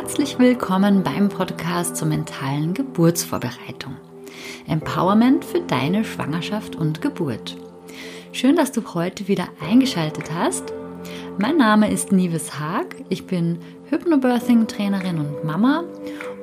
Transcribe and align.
herzlich 0.00 0.38
willkommen 0.38 1.02
beim 1.02 1.28
Podcast 1.28 1.96
zur 1.96 2.06
mentalen 2.06 2.72
Geburtsvorbereitung. 2.72 3.96
Empowerment 4.68 5.44
für 5.44 5.58
deine 5.58 6.04
Schwangerschaft 6.04 6.76
und 6.76 7.02
Geburt. 7.02 7.56
Schön, 8.30 8.54
dass 8.54 8.70
du 8.70 8.94
heute 8.94 9.26
wieder 9.26 9.48
eingeschaltet 9.60 10.32
hast. 10.32 10.72
Mein 11.36 11.56
Name 11.56 11.90
ist 11.90 12.12
Nives 12.12 12.60
Haag. 12.60 12.94
Ich 13.08 13.26
bin 13.26 13.58
Hypnobirthing-Trainerin 13.90 15.18
und 15.18 15.42
Mama 15.44 15.82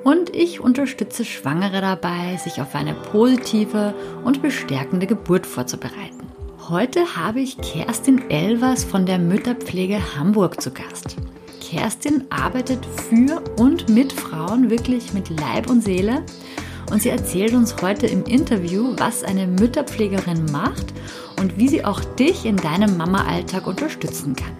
und 0.04 0.36
ich 0.36 0.60
unterstütze 0.60 1.24
Schwangere 1.24 1.80
dabei, 1.80 2.36
sich 2.36 2.60
auf 2.60 2.76
eine 2.76 2.94
positive 2.94 3.94
und 4.26 4.42
bestärkende 4.42 5.08
Geburt 5.08 5.46
vorzubereiten. 5.46 6.28
Heute 6.68 7.16
habe 7.16 7.40
ich 7.40 7.58
Kerstin 7.60 8.30
Elvers 8.30 8.84
von 8.84 9.06
der 9.06 9.18
Mütterpflege 9.18 10.18
Hamburg 10.18 10.62
zu 10.62 10.72
Gast. 10.72 11.16
Kerstin 11.70 12.26
arbeitet 12.30 12.86
für 12.86 13.42
und 13.58 13.90
mit 13.90 14.14
Frauen 14.14 14.70
wirklich 14.70 15.14
mit 15.14 15.30
Leib 15.30 15.68
und 15.68 15.84
Seele 15.84 16.24
und 16.92 17.02
sie 17.02 17.10
erzählt 17.10 17.54
uns 17.54 17.76
heute 17.82 18.06
im 18.06 18.24
Interview, 18.26 18.94
was 18.98 19.24
eine 19.24 19.48
Mütterpflegerin 19.48 20.46
macht 20.52 20.94
und 21.40 21.58
wie 21.58 21.68
sie 21.68 21.84
auch 21.84 22.02
dich 22.02 22.46
in 22.46 22.58
deinem 22.58 22.98
Mama-Alltag 22.98 23.66
unterstützen 23.66 24.36
kann. 24.36 24.56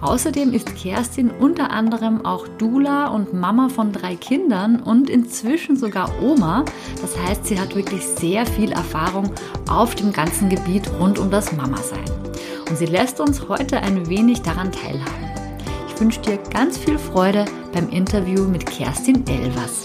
Außerdem 0.00 0.52
ist 0.52 0.76
Kerstin 0.76 1.30
unter 1.30 1.70
anderem 1.70 2.24
auch 2.24 2.46
Dula 2.46 3.08
und 3.08 3.32
Mama 3.32 3.68
von 3.68 3.90
drei 3.90 4.14
Kindern 4.14 4.80
und 4.80 5.10
inzwischen 5.10 5.76
sogar 5.76 6.10
Oma. 6.22 6.64
Das 7.00 7.18
heißt, 7.18 7.46
sie 7.46 7.58
hat 7.58 7.74
wirklich 7.74 8.06
sehr 8.06 8.46
viel 8.46 8.70
Erfahrung 8.70 9.32
auf 9.68 9.94
dem 9.94 10.12
ganzen 10.12 10.48
Gebiet 10.48 10.88
rund 11.00 11.18
um 11.18 11.30
das 11.30 11.52
Mama-Sein. 11.52 12.04
Und 12.68 12.78
sie 12.78 12.86
lässt 12.86 13.18
uns 13.18 13.48
heute 13.48 13.78
ein 13.78 14.08
wenig 14.08 14.42
daran 14.42 14.70
teilhaben. 14.70 15.23
Ich 15.94 16.00
wünsche 16.00 16.20
dir 16.22 16.38
ganz 16.52 16.76
viel 16.76 16.98
Freude 16.98 17.44
beim 17.72 17.88
Interview 17.88 18.48
mit 18.48 18.66
Kerstin 18.66 19.24
Elvers. 19.28 19.84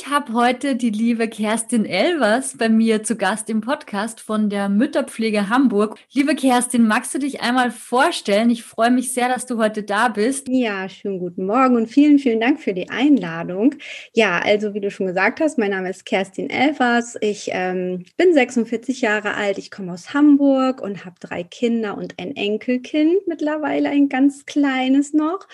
Ich 0.00 0.06
habe 0.06 0.32
heute 0.32 0.76
die 0.76 0.90
liebe 0.90 1.26
Kerstin 1.26 1.84
Elvers 1.84 2.56
bei 2.56 2.68
mir 2.68 3.02
zu 3.02 3.16
Gast 3.16 3.50
im 3.50 3.62
Podcast 3.62 4.20
von 4.20 4.48
der 4.48 4.68
Mütterpflege 4.68 5.48
Hamburg. 5.48 5.98
Liebe 6.12 6.36
Kerstin, 6.36 6.86
magst 6.86 7.14
du 7.14 7.18
dich 7.18 7.40
einmal 7.40 7.72
vorstellen? 7.72 8.48
Ich 8.48 8.62
freue 8.62 8.92
mich 8.92 9.12
sehr, 9.12 9.28
dass 9.28 9.44
du 9.44 9.58
heute 9.58 9.82
da 9.82 10.06
bist. 10.06 10.46
Ja, 10.48 10.88
schönen 10.88 11.18
guten 11.18 11.46
Morgen 11.46 11.74
und 11.74 11.88
vielen, 11.88 12.20
vielen 12.20 12.38
Dank 12.38 12.60
für 12.60 12.74
die 12.74 12.88
Einladung. 12.88 13.74
Ja, 14.14 14.38
also 14.38 14.72
wie 14.72 14.80
du 14.80 14.88
schon 14.92 15.06
gesagt 15.06 15.40
hast, 15.40 15.58
mein 15.58 15.72
Name 15.72 15.90
ist 15.90 16.06
Kerstin 16.06 16.48
Elvers. 16.48 17.16
Ich 17.20 17.50
ähm, 17.52 18.04
bin 18.16 18.32
46 18.32 19.00
Jahre 19.00 19.34
alt. 19.34 19.58
Ich 19.58 19.72
komme 19.72 19.92
aus 19.92 20.14
Hamburg 20.14 20.80
und 20.80 21.04
habe 21.06 21.16
drei 21.18 21.42
Kinder 21.42 21.98
und 21.98 22.20
ein 22.20 22.36
Enkelkind, 22.36 23.26
mittlerweile 23.26 23.88
ein 23.88 24.08
ganz 24.08 24.46
kleines 24.46 25.12
noch. 25.12 25.48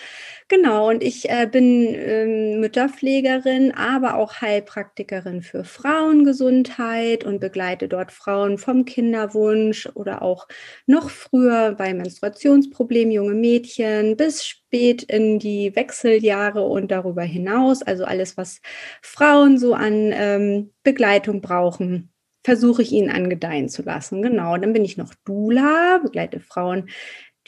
Genau, 0.47 0.89
und 0.89 1.01
ich 1.01 1.27
äh, 1.31 1.49
bin 1.51 1.87
ähm, 1.95 2.59
Mütterpflegerin, 2.59 3.71
aber 3.71 4.17
auch 4.17 4.34
Heilpraktikerin 4.41 5.41
für 5.41 5.63
Frauengesundheit 5.63 7.23
und 7.23 7.39
begleite 7.39 7.87
dort 7.87 8.11
Frauen 8.11 8.57
vom 8.57 8.85
Kinderwunsch 8.85 9.89
oder 9.93 10.21
auch 10.21 10.47
noch 10.85 11.09
früher 11.09 11.73
bei 11.73 11.93
Menstruationsproblemen, 11.93 13.11
junge 13.11 13.33
Mädchen 13.33 14.17
bis 14.17 14.45
spät 14.45 15.03
in 15.03 15.39
die 15.39 15.75
Wechseljahre 15.75 16.61
und 16.61 16.91
darüber 16.91 17.23
hinaus. 17.23 17.81
Also 17.81 18.05
alles, 18.05 18.37
was 18.37 18.61
Frauen 19.01 19.57
so 19.57 19.73
an 19.73 20.11
ähm, 20.13 20.73
Begleitung 20.83 21.41
brauchen 21.41 22.11
versuche 22.43 22.83
ich 22.83 22.91
ihnen 22.91 23.09
angedeihen 23.09 23.69
zu 23.69 23.81
lassen. 23.81 24.21
Genau, 24.21 24.55
dann 24.55 24.71
bin 24.71 24.85
ich 24.85 24.97
noch 24.97 25.15
Dula, 25.25 25.97
begleite 26.03 26.39
Frauen 26.39 26.89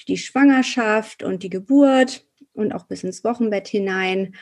die 0.07 0.17
Schwangerschaft 0.17 1.23
und 1.23 1.43
die 1.43 1.49
Geburt 1.49 2.25
und 2.53 2.73
auch 2.73 2.85
bis 2.85 3.03
ins 3.03 3.23
Wochenbett 3.23 3.67
hinein. 3.67 4.35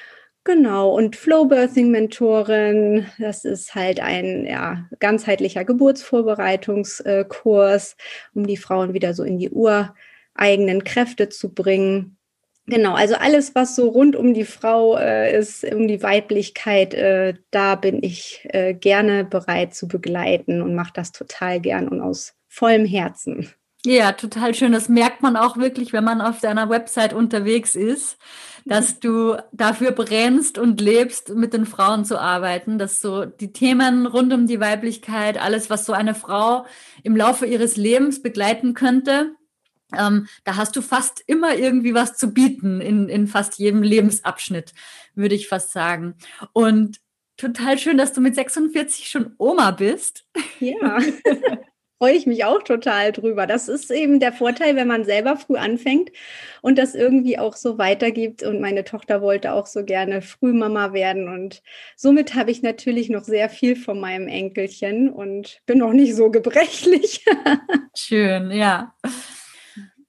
Genau, 0.45 0.91
und 0.91 1.15
Flowbirthing-Mentorin, 1.15 3.07
das 3.17 3.45
ist 3.45 3.73
halt 3.73 3.99
ein 3.99 4.45
ja, 4.45 4.87
ganzheitlicher 4.99 5.65
Geburtsvorbereitungskurs, 5.65 7.97
um 8.35 8.45
die 8.45 8.57
Frauen 8.57 8.93
wieder 8.93 9.15
so 9.15 9.23
in 9.23 9.39
die 9.39 9.49
ureigenen 9.49 10.83
Kräfte 10.83 11.29
zu 11.29 11.51
bringen. 11.51 12.17
Genau, 12.67 12.93
also 12.93 13.15
alles, 13.15 13.55
was 13.55 13.75
so 13.75 13.89
rund 13.89 14.15
um 14.15 14.35
die 14.35 14.45
Frau 14.45 14.97
äh, 14.97 15.35
ist, 15.35 15.63
um 15.63 15.87
die 15.87 16.03
Weiblichkeit, 16.03 16.93
äh, 16.93 17.33
da 17.49 17.73
bin 17.73 18.03
ich 18.03 18.47
äh, 18.49 18.75
gerne 18.75 19.25
bereit 19.25 19.73
zu 19.73 19.87
begleiten 19.87 20.61
und 20.61 20.75
mache 20.75 20.93
das 20.93 21.11
total 21.11 21.59
gern 21.59 21.87
und 21.87 22.01
aus 22.01 22.35
vollem 22.47 22.85
Herzen. 22.85 23.49
Ja, 23.85 24.13
total 24.13 24.55
schön. 24.55 24.71
Das 24.71 24.89
merkt 24.89 25.21
man 25.21 25.37
auch 25.37 25.57
wirklich, 25.57 25.93
wenn 25.93 26.03
man 26.03 26.21
auf 26.21 26.39
deiner 26.39 26.69
Website 26.69 27.13
unterwegs 27.13 27.75
ist, 27.75 28.17
dass 28.65 28.99
du 28.99 29.37
dafür 29.51 29.91
brennst 29.91 30.57
und 30.57 30.81
lebst, 30.81 31.29
mit 31.29 31.53
den 31.53 31.67
Frauen 31.67 32.03
zu 32.03 32.19
arbeiten, 32.19 32.79
dass 32.79 32.99
so 32.99 33.25
die 33.25 33.53
Themen 33.53 34.07
rund 34.07 34.33
um 34.33 34.47
die 34.47 34.59
Weiblichkeit, 34.59 35.39
alles, 35.39 35.69
was 35.69 35.85
so 35.85 35.93
eine 35.93 36.15
Frau 36.15 36.65
im 37.03 37.15
Laufe 37.15 37.45
ihres 37.45 37.77
Lebens 37.77 38.23
begleiten 38.23 38.73
könnte, 38.73 39.35
ähm, 39.95 40.27
da 40.43 40.55
hast 40.55 40.75
du 40.75 40.81
fast 40.81 41.23
immer 41.27 41.55
irgendwie 41.55 41.93
was 41.93 42.17
zu 42.17 42.33
bieten 42.33 42.81
in, 42.81 43.07
in 43.07 43.27
fast 43.27 43.59
jedem 43.59 43.83
Lebensabschnitt, 43.83 44.73
würde 45.13 45.35
ich 45.35 45.47
fast 45.47 45.71
sagen. 45.71 46.15
Und 46.53 46.99
total 47.37 47.77
schön, 47.77 47.97
dass 47.97 48.13
du 48.13 48.21
mit 48.21 48.35
46 48.35 49.07
schon 49.07 49.35
Oma 49.37 49.71
bist. 49.71 50.25
Ja. 50.59 50.97
freue 52.05 52.17
ich 52.17 52.27
mich 52.27 52.45
auch 52.45 52.61
total 52.61 53.11
drüber. 53.11 53.47
Das 53.47 53.67
ist 53.67 53.89
eben 53.89 54.19
der 54.19 54.31
Vorteil, 54.31 54.75
wenn 54.75 54.87
man 54.87 55.05
selber 55.05 55.37
früh 55.37 55.55
anfängt 55.55 56.11
und 56.61 56.77
das 56.77 56.93
irgendwie 56.93 57.39
auch 57.39 57.55
so 57.55 57.79
weitergibt. 57.79 58.43
Und 58.43 58.61
meine 58.61 58.83
Tochter 58.83 59.23
wollte 59.23 59.53
auch 59.53 59.65
so 59.65 59.83
gerne 59.83 60.21
Frühmama 60.21 60.93
werden. 60.93 61.27
Und 61.27 61.63
somit 61.95 62.35
habe 62.35 62.51
ich 62.51 62.61
natürlich 62.61 63.09
noch 63.09 63.23
sehr 63.23 63.49
viel 63.49 63.75
von 63.75 63.99
meinem 63.99 64.27
Enkelchen 64.27 65.09
und 65.09 65.61
bin 65.65 65.79
noch 65.79 65.93
nicht 65.93 66.15
so 66.15 66.29
gebrechlich. 66.29 67.25
Schön, 67.95 68.51
ja. 68.51 68.93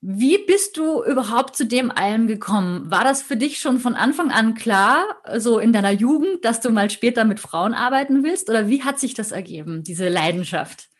Wie 0.03 0.37
bist 0.37 0.77
du 0.77 1.03
überhaupt 1.03 1.57
zu 1.57 1.65
dem 1.65 1.91
allem 1.91 2.27
gekommen? 2.27 2.91
War 2.91 3.05
das 3.05 3.23
für 3.23 3.39
dich 3.39 3.59
schon 3.59 3.81
von 3.81 3.95
Anfang 3.95 4.31
an 4.31 4.53
klar, 4.55 5.03
so 5.39 5.59
in 5.59 5.73
deiner 5.73 5.93
Jugend, 5.93 6.45
dass 6.45 6.61
du 6.61 6.69
mal 6.69 6.91
später 6.91 7.25
mit 7.25 7.41
Frauen 7.41 7.73
arbeiten 7.73 8.23
willst? 8.23 8.51
Oder 8.51 8.69
wie 8.69 8.83
hat 8.83 9.01
sich 9.01 9.15
das 9.15 9.33
ergeben, 9.33 9.83
diese 9.83 10.11
Leidenschaft? 10.11 10.91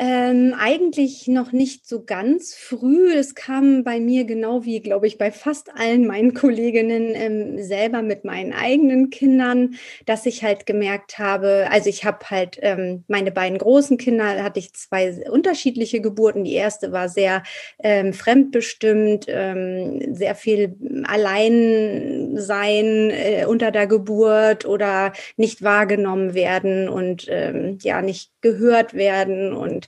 Ähm, 0.00 0.54
eigentlich 0.56 1.26
noch 1.26 1.50
nicht 1.50 1.88
so 1.88 2.04
ganz 2.04 2.54
früh. 2.54 3.12
Es 3.12 3.34
kam 3.34 3.82
bei 3.82 3.98
mir 3.98 4.26
genau 4.26 4.64
wie, 4.64 4.78
glaube 4.78 5.08
ich, 5.08 5.18
bei 5.18 5.32
fast 5.32 5.74
allen 5.74 6.06
meinen 6.06 6.34
Kolleginnen 6.34 7.16
ähm, 7.16 7.60
selber 7.60 8.02
mit 8.02 8.24
meinen 8.24 8.52
eigenen 8.52 9.10
Kindern, 9.10 9.74
dass 10.06 10.24
ich 10.24 10.44
halt 10.44 10.66
gemerkt 10.66 11.18
habe, 11.18 11.66
also 11.72 11.90
ich 11.90 12.04
habe 12.04 12.30
halt 12.30 12.60
ähm, 12.62 13.02
meine 13.08 13.32
beiden 13.32 13.58
großen 13.58 13.98
Kinder, 13.98 14.40
hatte 14.44 14.60
ich 14.60 14.72
zwei 14.72 15.28
unterschiedliche 15.28 16.00
Geburten. 16.00 16.44
Die 16.44 16.54
erste 16.54 16.92
war 16.92 17.08
sehr 17.08 17.42
ähm, 17.82 18.12
fremdbestimmt, 18.12 19.26
ähm, 19.26 20.14
sehr 20.14 20.36
viel 20.36 20.76
Alleinsein 21.08 23.10
äh, 23.10 23.46
unter 23.48 23.72
der 23.72 23.88
Geburt 23.88 24.64
oder 24.64 25.12
nicht 25.36 25.64
wahrgenommen 25.64 26.34
werden 26.34 26.88
und 26.88 27.26
ähm, 27.28 27.78
ja, 27.82 28.00
nicht 28.00 28.30
gehört 28.42 28.94
werden 28.94 29.52
und 29.52 29.87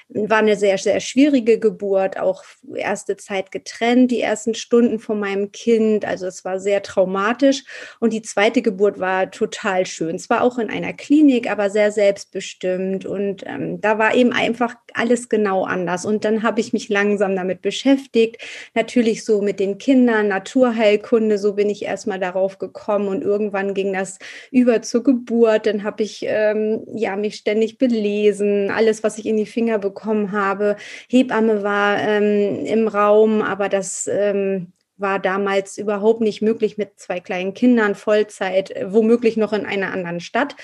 war 0.13 0.39
eine 0.39 0.57
sehr, 0.57 0.77
sehr 0.77 0.99
schwierige 0.99 1.57
Geburt, 1.57 2.19
auch 2.19 2.43
erste 2.75 3.15
Zeit 3.15 3.51
getrennt, 3.51 4.11
die 4.11 4.21
ersten 4.21 4.55
Stunden 4.55 4.99
von 4.99 5.19
meinem 5.19 5.51
Kind. 5.51 6.05
Also 6.05 6.27
es 6.27 6.43
war 6.43 6.59
sehr 6.59 6.81
traumatisch. 6.81 7.63
Und 7.99 8.11
die 8.11 8.21
zweite 8.21 8.61
Geburt 8.61 8.99
war 8.99 9.31
total 9.31 9.85
schön. 9.85 10.19
Zwar 10.19 10.43
auch 10.43 10.57
in 10.57 10.69
einer 10.69 10.93
Klinik, 10.93 11.49
aber 11.49 11.69
sehr 11.69 11.91
selbstbestimmt. 11.91 13.05
Und 13.05 13.43
ähm, 13.45 13.79
da 13.79 13.97
war 13.97 14.13
eben 14.13 14.33
einfach 14.33 14.75
alles 14.93 15.29
genau 15.29 15.63
anders. 15.63 16.05
Und 16.05 16.25
dann 16.25 16.43
habe 16.43 16.59
ich 16.59 16.73
mich 16.73 16.89
langsam 16.89 17.35
damit 17.35 17.61
beschäftigt. 17.61 18.37
Natürlich 18.73 19.23
so 19.23 19.41
mit 19.41 19.59
den 19.59 19.77
Kindern, 19.77 20.27
Naturheilkunde, 20.27 21.37
so 21.37 21.53
bin 21.53 21.69
ich 21.69 21.83
erstmal 21.83 22.19
darauf 22.19 22.57
gekommen. 22.57 23.07
Und 23.07 23.21
irgendwann 23.21 23.73
ging 23.73 23.93
das 23.93 24.19
über 24.51 24.81
zur 24.81 25.03
Geburt. 25.03 25.67
Dann 25.67 25.83
habe 25.83 26.03
ich 26.03 26.25
ähm, 26.27 26.83
ja 26.93 27.15
mich 27.15 27.35
ständig 27.35 27.77
belesen, 27.77 28.71
alles, 28.71 29.03
was 29.03 29.17
ich 29.17 29.25
in 29.25 29.37
die 29.37 29.45
Finger 29.45 29.79
bekommen 29.79 30.00
bekommen 30.01 30.31
habe. 30.31 30.75
Hebamme 31.07 31.63
war 31.63 31.99
ähm, 31.99 32.65
im 32.65 32.87
Raum, 32.87 33.41
aber 33.41 33.69
das 33.69 34.09
ähm, 34.11 34.73
war 34.97 35.19
damals 35.19 35.77
überhaupt 35.77 36.21
nicht 36.21 36.41
möglich 36.41 36.77
mit 36.77 36.99
zwei 36.99 37.19
kleinen 37.19 37.53
Kindern, 37.53 37.95
Vollzeit, 37.95 38.71
äh, 38.71 38.91
womöglich 38.91 39.37
noch 39.37 39.53
in 39.53 39.65
einer 39.65 39.93
anderen 39.93 40.19
Stadt. 40.19 40.55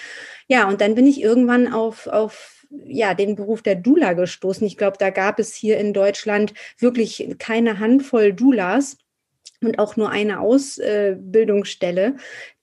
Ja, 0.48 0.68
und 0.68 0.82
dann 0.82 0.96
bin 0.96 1.06
ich 1.06 1.22
irgendwann 1.22 1.72
auf, 1.72 2.08
auf 2.08 2.66
ja, 2.86 3.14
den 3.14 3.36
Beruf 3.36 3.62
der 3.62 3.76
Dula 3.76 4.14
gestoßen. 4.14 4.66
Ich 4.66 4.78
glaube, 4.78 4.98
da 5.00 5.10
gab 5.10 5.40
es 5.40 5.54
hier 5.54 5.78
in 5.78 5.94
Deutschland 5.94 6.54
wirklich 6.80 7.36
keine 7.40 7.80
Handvoll 7.80 8.34
Dulas 8.34 8.98
und 9.62 9.80
auch 9.80 9.96
nur 9.96 10.10
eine 10.10 10.40
Ausbildungsstelle, 10.40 12.18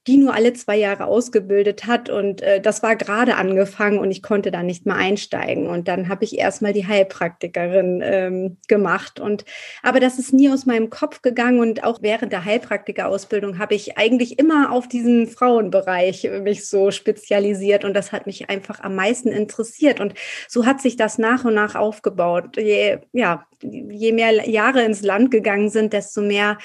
die 0.07 0.19
nur 0.19 0.35
alle 0.35 0.53
zwei 0.53 0.77
Jahre 0.77 1.07
ausgebildet 1.07 1.87
hat. 1.87 2.11
Und 2.11 2.43
äh, 2.43 2.61
das 2.61 2.83
war 2.83 2.95
gerade 2.97 3.37
angefangen 3.37 3.99
und 3.99 4.11
ich 4.11 4.23
konnte 4.23 4.51
da 4.51 4.63
nicht 4.63 4.85
mehr 4.85 4.97
einsteigen. 4.97 5.67
Und 5.67 5.89
dann 5.89 6.09
habe 6.09 6.25
ich 6.25 6.39
erstmal 6.39 6.75
die 6.75 6.87
Heilpraktikerin 6.87 8.03
ähm, 8.05 8.57
gemacht. 8.69 9.19
Und 9.19 9.45
aber 9.83 10.01
das 10.01 10.19
ist 10.19 10.35
nie 10.35 10.51
aus 10.51 10.67
meinem 10.67 10.91
Kopf 10.91 11.23
gegangen. 11.23 11.61
Und 11.61 11.85
auch 11.85 12.03
während 12.03 12.33
der 12.33 12.45
Heilpraktikerausbildung 12.45 13.59
habe 13.59 13.75
ich 13.75 13.97
eigentlich 13.97 14.39
immer 14.39 14.73
auf 14.73 14.89
diesen 14.89 15.27
Frauenbereich 15.27 16.29
mich 16.43 16.69
so 16.69 16.91
spezialisiert. 16.91 17.85
Und 17.85 17.95
das 17.95 18.13
hat 18.13 18.27
mich 18.27 18.51
einfach 18.51 18.81
am 18.81 18.97
meisten 18.97 19.29
interessiert. 19.29 20.01
Und 20.01 20.13
so 20.49 20.67
hat 20.67 20.83
sich 20.83 20.97
das 20.97 21.17
nach 21.17 21.47
und 21.47 21.55
nach 21.55 21.77
aufgebaut. 21.77 22.59
Je, 22.59 22.99
ja, 23.13 23.47
je 23.63 24.13
mehr 24.13 24.51
Jahre 24.51 24.83
ins 24.85 25.01
Land 25.01 25.31
gegangen 25.31 25.71
sind, 25.71 25.95
desto 25.95 26.21
mehr 26.21 26.59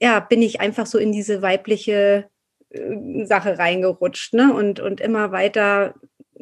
ja, 0.00 0.20
bin 0.20 0.42
ich 0.42 0.60
einfach 0.60 0.86
so 0.86 0.98
in 0.98 1.12
diese 1.12 1.42
weibliche 1.42 2.28
Sache 3.24 3.58
reingerutscht. 3.58 4.34
Ne? 4.34 4.52
Und, 4.54 4.80
und 4.80 5.00
immer 5.00 5.32
weiter 5.32 5.94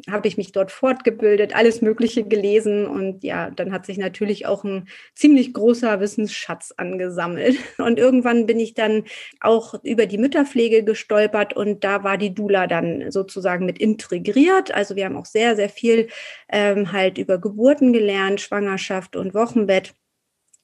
habe 0.09 0.27
ich 0.27 0.37
mich 0.37 0.51
dort 0.51 0.71
fortgebildet, 0.71 1.55
alles 1.55 1.81
Mögliche 1.81 2.23
gelesen 2.23 2.87
und 2.87 3.23
ja, 3.23 3.49
dann 3.51 3.71
hat 3.71 3.85
sich 3.85 3.97
natürlich 3.97 4.45
auch 4.45 4.63
ein 4.63 4.87
ziemlich 5.15 5.53
großer 5.53 5.99
Wissensschatz 5.99 6.73
angesammelt. 6.75 7.57
Und 7.77 7.99
irgendwann 7.99 8.45
bin 8.45 8.59
ich 8.59 8.73
dann 8.73 9.03
auch 9.39 9.75
über 9.83 10.05
die 10.05 10.17
Mütterpflege 10.17 10.83
gestolpert 10.83 11.55
und 11.55 11.83
da 11.83 12.03
war 12.03 12.17
die 12.17 12.33
Dula 12.33 12.67
dann 12.67 13.11
sozusagen 13.11 13.65
mit 13.65 13.79
integriert. 13.79 14.73
Also 14.73 14.95
wir 14.95 15.05
haben 15.05 15.17
auch 15.17 15.25
sehr, 15.25 15.55
sehr 15.55 15.69
viel 15.69 16.07
ähm, 16.49 16.91
halt 16.91 17.17
über 17.17 17.37
Geburten 17.37 17.93
gelernt, 17.93 18.41
Schwangerschaft 18.41 19.15
und 19.15 19.33
Wochenbett. 19.33 19.93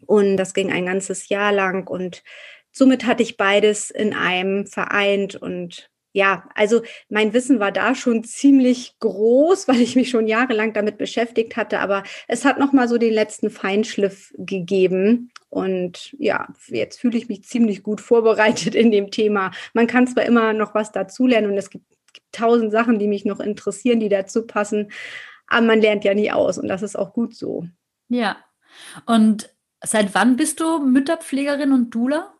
Und 0.05 0.37
das 0.37 0.53
ging 0.53 0.71
ein 0.71 0.85
ganzes 0.85 1.29
Jahr 1.29 1.51
lang 1.51 1.87
und 1.87 2.23
somit 2.77 3.05
hatte 3.05 3.23
ich 3.23 3.37
beides 3.37 3.91
in 3.91 4.13
einem 4.13 4.67
vereint 4.67 5.35
und 5.35 5.89
ja, 6.13 6.49
also 6.55 6.81
mein 7.09 7.33
Wissen 7.33 7.59
war 7.59 7.71
da 7.71 7.93
schon 7.93 8.23
ziemlich 8.23 8.97
groß, 8.99 9.67
weil 9.67 9.81
ich 9.81 9.95
mich 9.95 10.09
schon 10.09 10.27
jahrelang 10.27 10.73
damit 10.73 10.97
beschäftigt 10.97 11.55
hatte, 11.55 11.79
aber 11.79 12.03
es 12.27 12.43
hat 12.43 12.57
noch 12.57 12.73
mal 12.73 12.87
so 12.87 12.97
den 12.97 13.13
letzten 13.13 13.51
Feinschliff 13.51 14.33
gegeben 14.37 15.31
und 15.49 16.15
ja, 16.17 16.47
jetzt 16.67 16.99
fühle 16.99 17.17
ich 17.17 17.29
mich 17.29 17.43
ziemlich 17.43 17.83
gut 17.83 18.01
vorbereitet 18.01 18.73
in 18.73 18.91
dem 18.91 19.11
Thema. 19.11 19.51
Man 19.73 19.85
kann 19.85 20.07
zwar 20.07 20.25
immer 20.25 20.53
noch 20.53 20.73
was 20.73 20.91
dazulernen 20.91 21.51
und 21.51 21.57
es 21.57 21.69
gibt, 21.69 21.85
tausend 22.31 22.71
Sachen, 22.71 22.97
die 22.97 23.07
mich 23.07 23.25
noch 23.25 23.39
interessieren, 23.39 23.99
die 23.99 24.09
dazu 24.09 24.47
passen, 24.47 24.91
aber 25.47 25.65
man 25.65 25.81
lernt 25.81 26.03
ja 26.03 26.13
nie 26.15 26.31
aus 26.31 26.57
und 26.57 26.67
das 26.67 26.81
ist 26.81 26.95
auch 26.95 27.13
gut 27.13 27.35
so. 27.35 27.67
Ja. 28.09 28.37
Und 29.05 29.53
seit 29.83 30.15
wann 30.15 30.35
bist 30.35 30.59
du 30.59 30.79
Mütterpflegerin 30.79 31.71
und 31.71 31.91
Dula? 31.91 32.33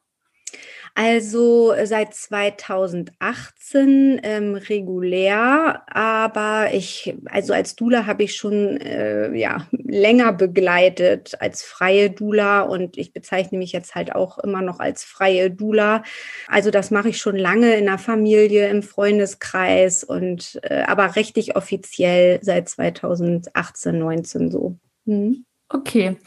Also 1.00 1.74
äh, 1.74 1.86
seit 1.86 2.16
2018 2.16 4.20
ähm, 4.24 4.56
regulär, 4.56 5.84
aber 5.88 6.70
ich, 6.74 7.16
also 7.26 7.54
als 7.54 7.76
Dula 7.76 8.08
habe 8.08 8.24
ich 8.24 8.36
schon 8.36 8.78
äh, 8.78 9.32
ja, 9.36 9.68
länger 9.72 10.34
begleitet 10.34 11.40
als 11.40 11.62
freie 11.62 12.10
Dula 12.10 12.62
und 12.62 12.98
ich 12.98 13.14
bezeichne 13.14 13.60
mich 13.60 13.74
jetzt 13.74 13.94
halt 13.94 14.16
auch 14.16 14.40
immer 14.40 14.64
noch 14.64 14.80
als 14.80 15.04
freie 15.04 15.52
Dula. 15.52 16.02
Also 16.48 16.72
das 16.72 16.90
mache 16.90 17.10
ich 17.10 17.20
schon 17.20 17.36
lange 17.36 17.76
in 17.76 17.86
der 17.86 18.00
Familie, 18.00 18.68
im 18.68 18.82
Freundeskreis 18.82 20.04
und 20.04 20.60
äh, 20.64 20.82
aber 20.88 21.16
richtig 21.16 21.56
offiziell 21.56 22.40
seit 22.42 22.70
2018, 22.70 24.00
19 24.00 24.50
so. 24.50 24.80
Mhm. 25.06 25.46
Okay. 25.70 26.18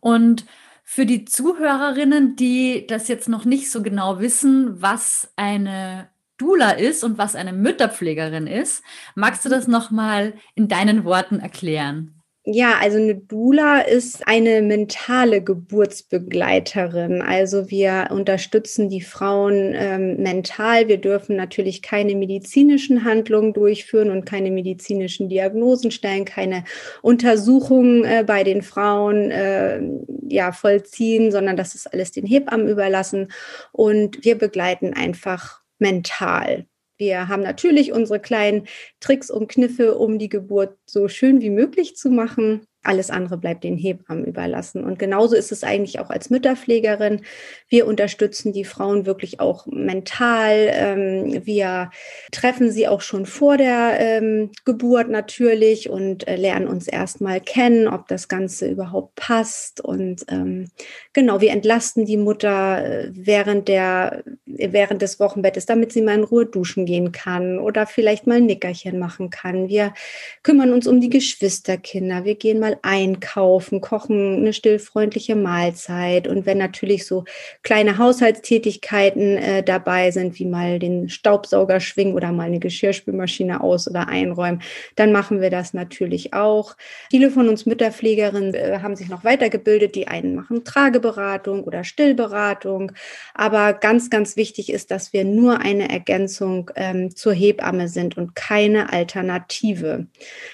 Und 0.00 0.44
für 0.90 1.04
die 1.04 1.26
Zuhörerinnen, 1.26 2.34
die 2.34 2.86
das 2.86 3.08
jetzt 3.08 3.28
noch 3.28 3.44
nicht 3.44 3.70
so 3.70 3.82
genau 3.82 4.20
wissen, 4.20 4.80
was 4.80 5.30
eine 5.36 6.08
Dula 6.38 6.70
ist 6.70 7.04
und 7.04 7.18
was 7.18 7.36
eine 7.36 7.52
Mütterpflegerin 7.52 8.46
ist, 8.46 8.82
magst 9.14 9.44
du 9.44 9.50
das 9.50 9.68
noch 9.68 9.90
mal 9.90 10.32
in 10.54 10.66
deinen 10.66 11.04
Worten 11.04 11.40
erklären? 11.40 12.17
Ja, 12.50 12.78
also 12.80 12.96
eine 12.96 13.14
Dula 13.14 13.80
ist 13.80 14.26
eine 14.26 14.62
mentale 14.62 15.42
Geburtsbegleiterin. 15.42 17.20
Also 17.20 17.68
wir 17.68 18.08
unterstützen 18.10 18.88
die 18.88 19.02
Frauen 19.02 19.74
ähm, 19.76 20.16
mental. 20.16 20.88
Wir 20.88 20.96
dürfen 20.96 21.36
natürlich 21.36 21.82
keine 21.82 22.14
medizinischen 22.14 23.04
Handlungen 23.04 23.52
durchführen 23.52 24.08
und 24.08 24.24
keine 24.24 24.50
medizinischen 24.50 25.28
Diagnosen 25.28 25.90
stellen, 25.90 26.24
keine 26.24 26.64
Untersuchungen 27.02 28.04
äh, 28.04 28.24
bei 28.26 28.44
den 28.44 28.62
Frauen 28.62 29.30
äh, 29.30 29.82
ja 30.26 30.52
vollziehen, 30.52 31.30
sondern 31.30 31.58
das 31.58 31.74
ist 31.74 31.92
alles 31.92 32.12
den 32.12 32.24
Hebammen 32.24 32.68
überlassen. 32.68 33.30
Und 33.72 34.24
wir 34.24 34.38
begleiten 34.38 34.94
einfach 34.94 35.60
mental. 35.78 36.64
Wir 36.98 37.28
haben 37.28 37.42
natürlich 37.42 37.92
unsere 37.92 38.20
kleinen 38.20 38.66
Tricks 39.00 39.30
und 39.30 39.48
Kniffe, 39.48 39.96
um 39.96 40.18
die 40.18 40.28
Geburt 40.28 40.76
so 40.86 41.08
schön 41.08 41.40
wie 41.40 41.50
möglich 41.50 41.96
zu 41.96 42.10
machen. 42.10 42.67
Alles 42.84 43.10
andere 43.10 43.36
bleibt 43.36 43.64
den 43.64 43.76
Hebammen 43.76 44.24
überlassen. 44.24 44.84
Und 44.84 44.98
genauso 44.98 45.34
ist 45.34 45.50
es 45.50 45.64
eigentlich 45.64 45.98
auch 45.98 46.10
als 46.10 46.30
Mütterpflegerin. 46.30 47.22
Wir 47.68 47.86
unterstützen 47.86 48.52
die 48.52 48.64
Frauen 48.64 49.04
wirklich 49.04 49.40
auch 49.40 49.66
mental. 49.66 50.70
Ähm, 50.72 51.44
wir 51.44 51.90
treffen 52.30 52.70
sie 52.70 52.86
auch 52.86 53.00
schon 53.00 53.26
vor 53.26 53.56
der 53.56 53.96
ähm, 53.98 54.52
Geburt 54.64 55.10
natürlich 55.10 55.90
und 55.90 56.28
äh, 56.28 56.36
lernen 56.36 56.68
uns 56.68 56.86
erstmal 56.86 57.40
kennen, 57.40 57.88
ob 57.88 58.06
das 58.06 58.28
Ganze 58.28 58.68
überhaupt 58.68 59.16
passt. 59.16 59.80
Und 59.80 60.24
ähm, 60.28 60.70
genau, 61.12 61.40
wir 61.40 61.50
entlasten 61.50 62.06
die 62.06 62.16
Mutter 62.16 62.84
äh, 62.84 63.10
während 63.12 63.68
der, 63.68 64.22
während 64.46 65.02
des 65.02 65.18
Wochenbettes, 65.18 65.66
damit 65.66 65.92
sie 65.92 66.02
mal 66.02 66.14
in 66.14 66.24
Ruhe 66.24 66.46
duschen 66.46 66.86
gehen 66.86 67.12
kann 67.12 67.58
oder 67.58 67.86
vielleicht 67.86 68.26
mal 68.26 68.36
ein 68.36 68.46
Nickerchen 68.46 68.98
machen 68.98 69.30
kann. 69.30 69.68
Wir 69.68 69.92
kümmern 70.42 70.72
uns 70.72 70.86
um 70.86 71.00
die 71.00 71.10
Geschwisterkinder. 71.10 72.24
Wir 72.24 72.36
gehen 72.36 72.60
mal 72.60 72.67
mal 72.68 72.78
einkaufen, 72.82 73.80
kochen, 73.80 74.36
eine 74.36 74.52
stillfreundliche 74.52 75.36
Mahlzeit. 75.36 76.28
Und 76.28 76.46
wenn 76.46 76.58
natürlich 76.58 77.06
so 77.06 77.24
kleine 77.62 77.98
Haushaltstätigkeiten 77.98 79.36
äh, 79.36 79.62
dabei 79.62 80.10
sind, 80.10 80.38
wie 80.38 80.44
mal 80.44 80.78
den 80.78 81.08
Staubsauger 81.08 81.80
schwingen 81.80 82.14
oder 82.14 82.32
mal 82.32 82.44
eine 82.44 82.58
Geschirrspülmaschine 82.58 83.62
aus- 83.62 83.88
oder 83.88 84.08
einräumen, 84.08 84.62
dann 84.96 85.12
machen 85.12 85.40
wir 85.40 85.50
das 85.50 85.74
natürlich 85.74 86.34
auch. 86.34 86.76
Viele 87.10 87.30
von 87.30 87.48
uns 87.48 87.66
Mütterpflegerinnen 87.66 88.54
äh, 88.54 88.78
haben 88.82 88.96
sich 88.96 89.08
noch 89.08 89.24
weitergebildet. 89.24 89.94
Die 89.94 90.08
einen 90.08 90.34
machen 90.34 90.64
Trageberatung 90.64 91.64
oder 91.64 91.84
Stillberatung. 91.84 92.92
Aber 93.34 93.72
ganz, 93.72 94.10
ganz 94.10 94.36
wichtig 94.36 94.70
ist, 94.70 94.90
dass 94.90 95.12
wir 95.12 95.24
nur 95.24 95.60
eine 95.60 95.88
Ergänzung 95.90 96.70
ähm, 96.76 97.14
zur 97.14 97.32
Hebamme 97.32 97.88
sind 97.88 98.16
und 98.16 98.34
keine 98.34 98.92
Alternative. 98.92 100.06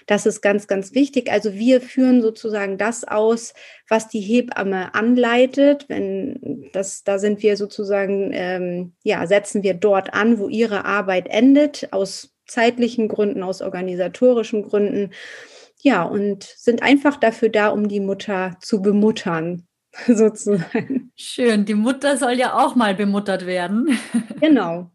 Das 0.06 0.26
ist 0.26 0.40
ganz, 0.40 0.66
ganz 0.66 0.94
wichtig. 0.94 1.30
Also 1.30 1.54
wir 1.54 1.80
führen 1.80 2.03
führen 2.04 2.22
sozusagen 2.22 2.76
das 2.76 3.04
aus, 3.04 3.54
was 3.88 4.08
die 4.08 4.20
Hebamme 4.20 4.94
anleitet. 4.94 5.86
Wenn 5.88 6.68
das, 6.72 7.02
da 7.02 7.18
sind 7.18 7.42
wir 7.42 7.56
sozusagen, 7.56 8.30
ähm, 8.32 8.92
ja, 9.02 9.26
setzen 9.26 9.62
wir 9.62 9.74
dort 9.74 10.12
an, 10.12 10.38
wo 10.38 10.48
ihre 10.48 10.84
Arbeit 10.84 11.28
endet, 11.28 11.88
aus 11.92 12.34
zeitlichen 12.46 13.08
Gründen, 13.08 13.42
aus 13.42 13.62
organisatorischen 13.62 14.62
Gründen. 14.62 15.10
Ja, 15.80 16.02
und 16.02 16.44
sind 16.44 16.82
einfach 16.82 17.16
dafür 17.16 17.48
da, 17.48 17.68
um 17.68 17.88
die 17.88 18.00
Mutter 18.00 18.56
zu 18.60 18.82
bemuttern, 18.82 19.66
sozusagen. 20.06 21.10
Schön, 21.16 21.64
die 21.64 21.74
Mutter 21.74 22.16
soll 22.16 22.34
ja 22.34 22.54
auch 22.54 22.74
mal 22.74 22.94
bemuttert 22.94 23.46
werden. 23.46 23.98
Genau. 24.40 24.90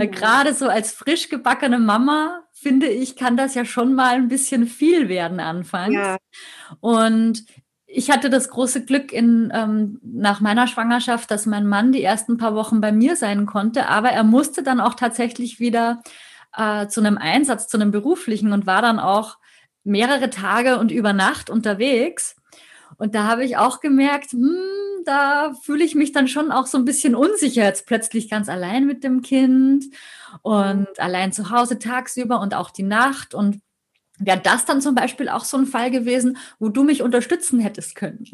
Genau. 0.00 0.18
Gerade 0.18 0.54
so 0.54 0.68
als 0.68 0.92
frisch 0.92 1.28
gebackene 1.28 1.78
Mama 1.78 2.42
finde 2.52 2.86
ich, 2.86 3.16
kann 3.16 3.36
das 3.36 3.54
ja 3.54 3.64
schon 3.64 3.94
mal 3.94 4.14
ein 4.14 4.28
bisschen 4.28 4.66
viel 4.66 5.08
werden 5.08 5.40
anfangs. 5.40 5.94
Ja. 5.94 6.16
Und 6.80 7.44
ich 7.86 8.10
hatte 8.10 8.28
das 8.30 8.48
große 8.48 8.84
Glück 8.84 9.12
in, 9.12 9.52
ähm, 9.54 10.00
nach 10.02 10.40
meiner 10.40 10.66
Schwangerschaft, 10.66 11.30
dass 11.30 11.46
mein 11.46 11.66
Mann 11.66 11.92
die 11.92 12.02
ersten 12.02 12.36
paar 12.36 12.54
Wochen 12.54 12.80
bei 12.80 12.90
mir 12.90 13.16
sein 13.16 13.46
konnte, 13.46 13.88
aber 13.88 14.10
er 14.10 14.24
musste 14.24 14.62
dann 14.62 14.80
auch 14.80 14.94
tatsächlich 14.94 15.60
wieder 15.60 16.02
äh, 16.56 16.88
zu 16.88 17.00
einem 17.00 17.18
Einsatz, 17.18 17.68
zu 17.68 17.76
einem 17.76 17.90
beruflichen 17.90 18.52
und 18.52 18.66
war 18.66 18.82
dann 18.82 18.98
auch 18.98 19.38
mehrere 19.84 20.30
Tage 20.30 20.78
und 20.78 20.90
über 20.90 21.12
Nacht 21.12 21.50
unterwegs. 21.50 22.36
Und 22.96 23.14
da 23.14 23.24
habe 23.24 23.44
ich 23.44 23.56
auch 23.56 23.80
gemerkt, 23.80 24.32
hm, 24.32 25.04
da 25.04 25.52
fühle 25.62 25.84
ich 25.84 25.94
mich 25.94 26.12
dann 26.12 26.28
schon 26.28 26.50
auch 26.50 26.66
so 26.66 26.78
ein 26.78 26.84
bisschen 26.84 27.14
unsicher, 27.14 27.64
jetzt 27.64 27.86
plötzlich 27.86 28.30
ganz 28.30 28.48
allein 28.48 28.86
mit 28.86 29.04
dem 29.04 29.22
Kind 29.22 29.84
und 30.42 30.98
allein 30.98 31.32
zu 31.32 31.50
Hause 31.50 31.78
tagsüber 31.78 32.40
und 32.40 32.54
auch 32.54 32.70
die 32.70 32.82
Nacht. 32.82 33.34
Und 33.34 33.60
wäre 34.18 34.40
das 34.40 34.64
dann 34.64 34.80
zum 34.80 34.94
Beispiel 34.94 35.28
auch 35.28 35.44
so 35.44 35.56
ein 35.56 35.66
Fall 35.66 35.90
gewesen, 35.90 36.38
wo 36.58 36.68
du 36.68 36.84
mich 36.84 37.02
unterstützen 37.02 37.60
hättest 37.60 37.94
können? 37.94 38.24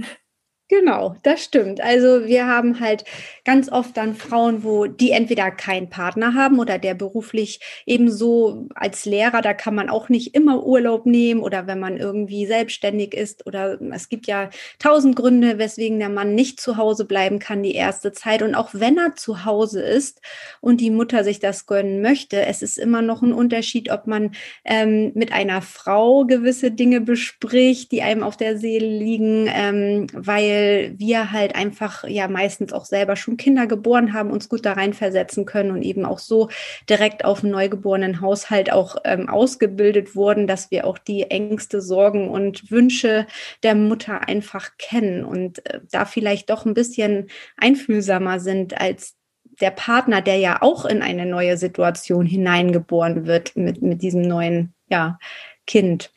Genau, 0.70 1.16
das 1.24 1.42
stimmt. 1.42 1.80
Also 1.80 2.26
wir 2.26 2.46
haben 2.46 2.78
halt 2.78 3.02
ganz 3.44 3.72
oft 3.72 3.96
dann 3.96 4.14
Frauen, 4.14 4.62
wo 4.62 4.86
die 4.86 5.10
entweder 5.10 5.50
keinen 5.50 5.90
Partner 5.90 6.34
haben 6.34 6.60
oder 6.60 6.78
der 6.78 6.94
beruflich 6.94 7.58
ebenso 7.86 8.68
als 8.76 9.04
Lehrer, 9.04 9.42
da 9.42 9.52
kann 9.52 9.74
man 9.74 9.90
auch 9.90 10.08
nicht 10.08 10.32
immer 10.32 10.64
Urlaub 10.64 11.06
nehmen 11.06 11.40
oder 11.40 11.66
wenn 11.66 11.80
man 11.80 11.96
irgendwie 11.96 12.46
selbstständig 12.46 13.14
ist 13.14 13.48
oder 13.48 13.80
es 13.92 14.08
gibt 14.08 14.28
ja 14.28 14.48
tausend 14.78 15.16
Gründe, 15.16 15.58
weswegen 15.58 15.98
der 15.98 16.08
Mann 16.08 16.36
nicht 16.36 16.60
zu 16.60 16.76
Hause 16.76 17.04
bleiben 17.04 17.40
kann 17.40 17.64
die 17.64 17.74
erste 17.74 18.12
Zeit. 18.12 18.40
Und 18.40 18.54
auch 18.54 18.70
wenn 18.72 18.96
er 18.96 19.16
zu 19.16 19.44
Hause 19.44 19.82
ist 19.82 20.20
und 20.60 20.80
die 20.80 20.90
Mutter 20.90 21.24
sich 21.24 21.40
das 21.40 21.66
gönnen 21.66 22.00
möchte, 22.00 22.46
es 22.46 22.62
ist 22.62 22.78
immer 22.78 23.02
noch 23.02 23.22
ein 23.22 23.32
Unterschied, 23.32 23.90
ob 23.90 24.06
man 24.06 24.36
ähm, 24.64 25.10
mit 25.16 25.32
einer 25.32 25.62
Frau 25.62 26.26
gewisse 26.26 26.70
Dinge 26.70 27.00
bespricht, 27.00 27.90
die 27.90 28.02
einem 28.02 28.22
auf 28.22 28.36
der 28.36 28.56
Seele 28.56 28.86
liegen, 28.86 29.48
ähm, 29.52 30.06
weil 30.12 30.59
weil 30.60 30.94
wir 30.98 31.32
halt 31.32 31.54
einfach 31.54 32.04
ja 32.04 32.28
meistens 32.28 32.72
auch 32.72 32.84
selber 32.84 33.16
schon 33.16 33.36
Kinder 33.36 33.66
geboren 33.66 34.12
haben, 34.12 34.30
uns 34.30 34.48
gut 34.48 34.66
da 34.66 34.74
reinversetzen 34.74 35.44
können 35.44 35.70
und 35.70 35.82
eben 35.82 36.04
auch 36.04 36.18
so 36.18 36.48
direkt 36.88 37.24
auf 37.24 37.42
einen 37.42 37.52
neugeborenen 37.52 38.20
Haushalt 38.20 38.72
auch 38.72 38.96
ähm, 39.04 39.28
ausgebildet 39.28 40.14
wurden, 40.14 40.46
dass 40.46 40.70
wir 40.70 40.86
auch 40.86 40.98
die 40.98 41.30
Ängste, 41.30 41.80
Sorgen 41.80 42.28
und 42.28 42.70
Wünsche 42.70 43.26
der 43.62 43.74
Mutter 43.74 44.28
einfach 44.28 44.70
kennen 44.78 45.24
und 45.24 45.64
äh, 45.66 45.80
da 45.90 46.04
vielleicht 46.04 46.50
doch 46.50 46.66
ein 46.66 46.74
bisschen 46.74 47.28
einfühlsamer 47.56 48.40
sind 48.40 48.80
als 48.80 49.16
der 49.60 49.70
Partner, 49.70 50.22
der 50.22 50.36
ja 50.36 50.62
auch 50.62 50.84
in 50.84 51.02
eine 51.02 51.26
neue 51.26 51.56
Situation 51.56 52.24
hineingeboren 52.24 53.26
wird 53.26 53.56
mit, 53.56 53.82
mit 53.82 54.02
diesem 54.02 54.22
neuen 54.22 54.74
ja, 54.88 55.18
Kind. 55.66 56.12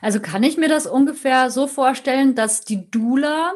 Also 0.00 0.20
kann 0.20 0.42
ich 0.42 0.56
mir 0.56 0.68
das 0.68 0.86
ungefähr 0.86 1.50
so 1.50 1.66
vorstellen, 1.66 2.34
dass 2.34 2.62
die 2.62 2.90
Dula, 2.90 3.52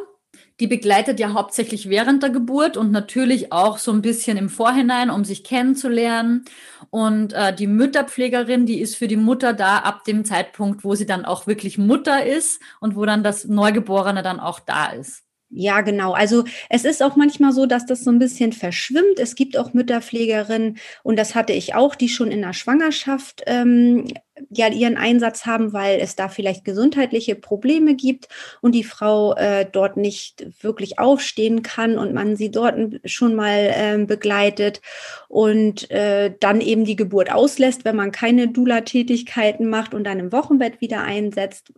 die 0.60 0.66
begleitet 0.66 1.18
ja 1.18 1.32
hauptsächlich 1.32 1.88
während 1.88 2.22
der 2.22 2.30
Geburt 2.30 2.76
und 2.76 2.92
natürlich 2.92 3.52
auch 3.52 3.78
so 3.78 3.92
ein 3.92 4.02
bisschen 4.02 4.36
im 4.36 4.48
Vorhinein, 4.48 5.10
um 5.10 5.24
sich 5.24 5.44
kennenzulernen. 5.44 6.44
Und 6.90 7.32
äh, 7.32 7.54
die 7.54 7.66
Mütterpflegerin, 7.66 8.66
die 8.66 8.80
ist 8.80 8.96
für 8.96 9.08
die 9.08 9.16
Mutter 9.16 9.54
da 9.54 9.78
ab 9.78 10.04
dem 10.04 10.24
Zeitpunkt, 10.24 10.84
wo 10.84 10.94
sie 10.94 11.06
dann 11.06 11.24
auch 11.24 11.46
wirklich 11.46 11.78
Mutter 11.78 12.24
ist 12.24 12.60
und 12.80 12.96
wo 12.96 13.04
dann 13.04 13.24
das 13.24 13.44
Neugeborene 13.44 14.22
dann 14.22 14.40
auch 14.40 14.60
da 14.60 14.86
ist. 14.86 15.24
Ja, 15.54 15.82
genau. 15.82 16.12
Also 16.12 16.44
es 16.70 16.86
ist 16.86 17.02
auch 17.02 17.14
manchmal 17.14 17.52
so, 17.52 17.66
dass 17.66 17.84
das 17.84 18.04
so 18.04 18.10
ein 18.10 18.18
bisschen 18.18 18.52
verschwimmt. 18.54 19.18
Es 19.18 19.34
gibt 19.34 19.58
auch 19.58 19.74
Mütterpflegerinnen, 19.74 20.78
und 21.02 21.18
das 21.18 21.34
hatte 21.34 21.52
ich 21.52 21.74
auch, 21.74 21.94
die 21.94 22.08
schon 22.08 22.30
in 22.30 22.40
der 22.40 22.54
Schwangerschaft 22.54 23.42
ähm, 23.46 24.06
ja 24.50 24.68
ihren 24.68 24.96
Einsatz 24.96 25.46
haben, 25.46 25.72
weil 25.72 26.00
es 26.00 26.16
da 26.16 26.28
vielleicht 26.28 26.64
gesundheitliche 26.64 27.34
Probleme 27.34 27.94
gibt 27.94 28.28
und 28.60 28.74
die 28.74 28.84
Frau 28.84 29.34
äh, 29.34 29.66
dort 29.70 29.96
nicht 29.96 30.46
wirklich 30.62 30.98
aufstehen 30.98 31.62
kann 31.62 31.98
und 31.98 32.14
man 32.14 32.36
sie 32.36 32.50
dort 32.50 32.76
schon 33.04 33.34
mal 33.34 33.72
äh, 33.74 34.04
begleitet 34.04 34.80
und 35.28 35.90
äh, 35.90 36.34
dann 36.40 36.60
eben 36.60 36.84
die 36.84 36.96
Geburt 36.96 37.32
auslässt, 37.32 37.84
wenn 37.84 37.96
man 37.96 38.12
keine 38.12 38.48
Dula-Tätigkeiten 38.48 39.68
macht 39.68 39.94
und 39.94 40.04
dann 40.04 40.18
im 40.18 40.32
Wochenbett 40.32 40.80
wieder 40.80 41.02
einsetzt. 41.02 41.72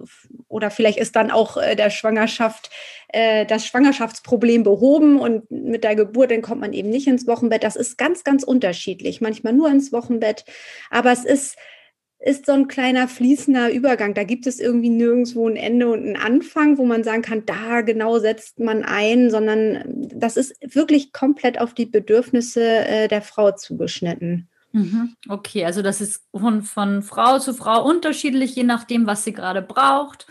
Oder 0.48 0.70
vielleicht 0.70 0.98
ist 0.98 1.16
dann 1.16 1.30
auch 1.30 1.56
äh, 1.56 1.76
der 1.76 1.90
Schwangerschaft 1.90 2.70
äh, 3.14 3.46
das 3.46 3.64
Schwangerschaftsproblem 3.66 4.64
behoben 4.64 5.20
und 5.20 5.48
mit 5.50 5.84
der 5.84 5.94
Geburt 5.94 6.32
dann 6.32 6.42
kommt 6.42 6.60
man 6.60 6.72
eben 6.72 6.90
nicht 6.90 7.06
ins 7.06 7.26
Wochenbett. 7.28 7.62
Das 7.62 7.76
ist 7.76 7.96
ganz, 7.96 8.24
ganz 8.24 8.42
unterschiedlich. 8.42 9.20
Manchmal 9.20 9.52
nur 9.52 9.68
ins 9.68 9.92
Wochenbett, 9.92 10.44
aber 10.90 11.12
es 11.12 11.24
ist 11.24 11.56
ist 12.24 12.46
so 12.46 12.52
ein 12.52 12.68
kleiner 12.68 13.06
fließender 13.06 13.70
Übergang. 13.70 14.14
Da 14.14 14.24
gibt 14.24 14.46
es 14.46 14.58
irgendwie 14.58 14.88
nirgendwo 14.88 15.46
ein 15.46 15.56
Ende 15.56 15.88
und 15.88 16.00
einen 16.00 16.16
Anfang, 16.16 16.78
wo 16.78 16.86
man 16.86 17.04
sagen 17.04 17.20
kann, 17.20 17.44
da 17.44 17.82
genau 17.82 18.18
setzt 18.18 18.58
man 18.60 18.82
ein, 18.82 19.30
sondern 19.30 19.84
das 20.14 20.38
ist 20.38 20.56
wirklich 20.74 21.12
komplett 21.12 21.60
auf 21.60 21.74
die 21.74 21.84
Bedürfnisse 21.84 22.62
äh, 22.62 23.08
der 23.08 23.20
Frau 23.20 23.52
zugeschnitten. 23.52 24.48
Mhm. 24.72 25.14
Okay, 25.28 25.66
also 25.66 25.82
das 25.82 26.00
ist 26.00 26.24
von, 26.32 26.62
von 26.62 27.02
Frau 27.02 27.38
zu 27.38 27.52
Frau 27.52 27.86
unterschiedlich, 27.86 28.56
je 28.56 28.64
nachdem, 28.64 29.06
was 29.06 29.24
sie 29.24 29.32
gerade 29.32 29.60
braucht 29.60 30.26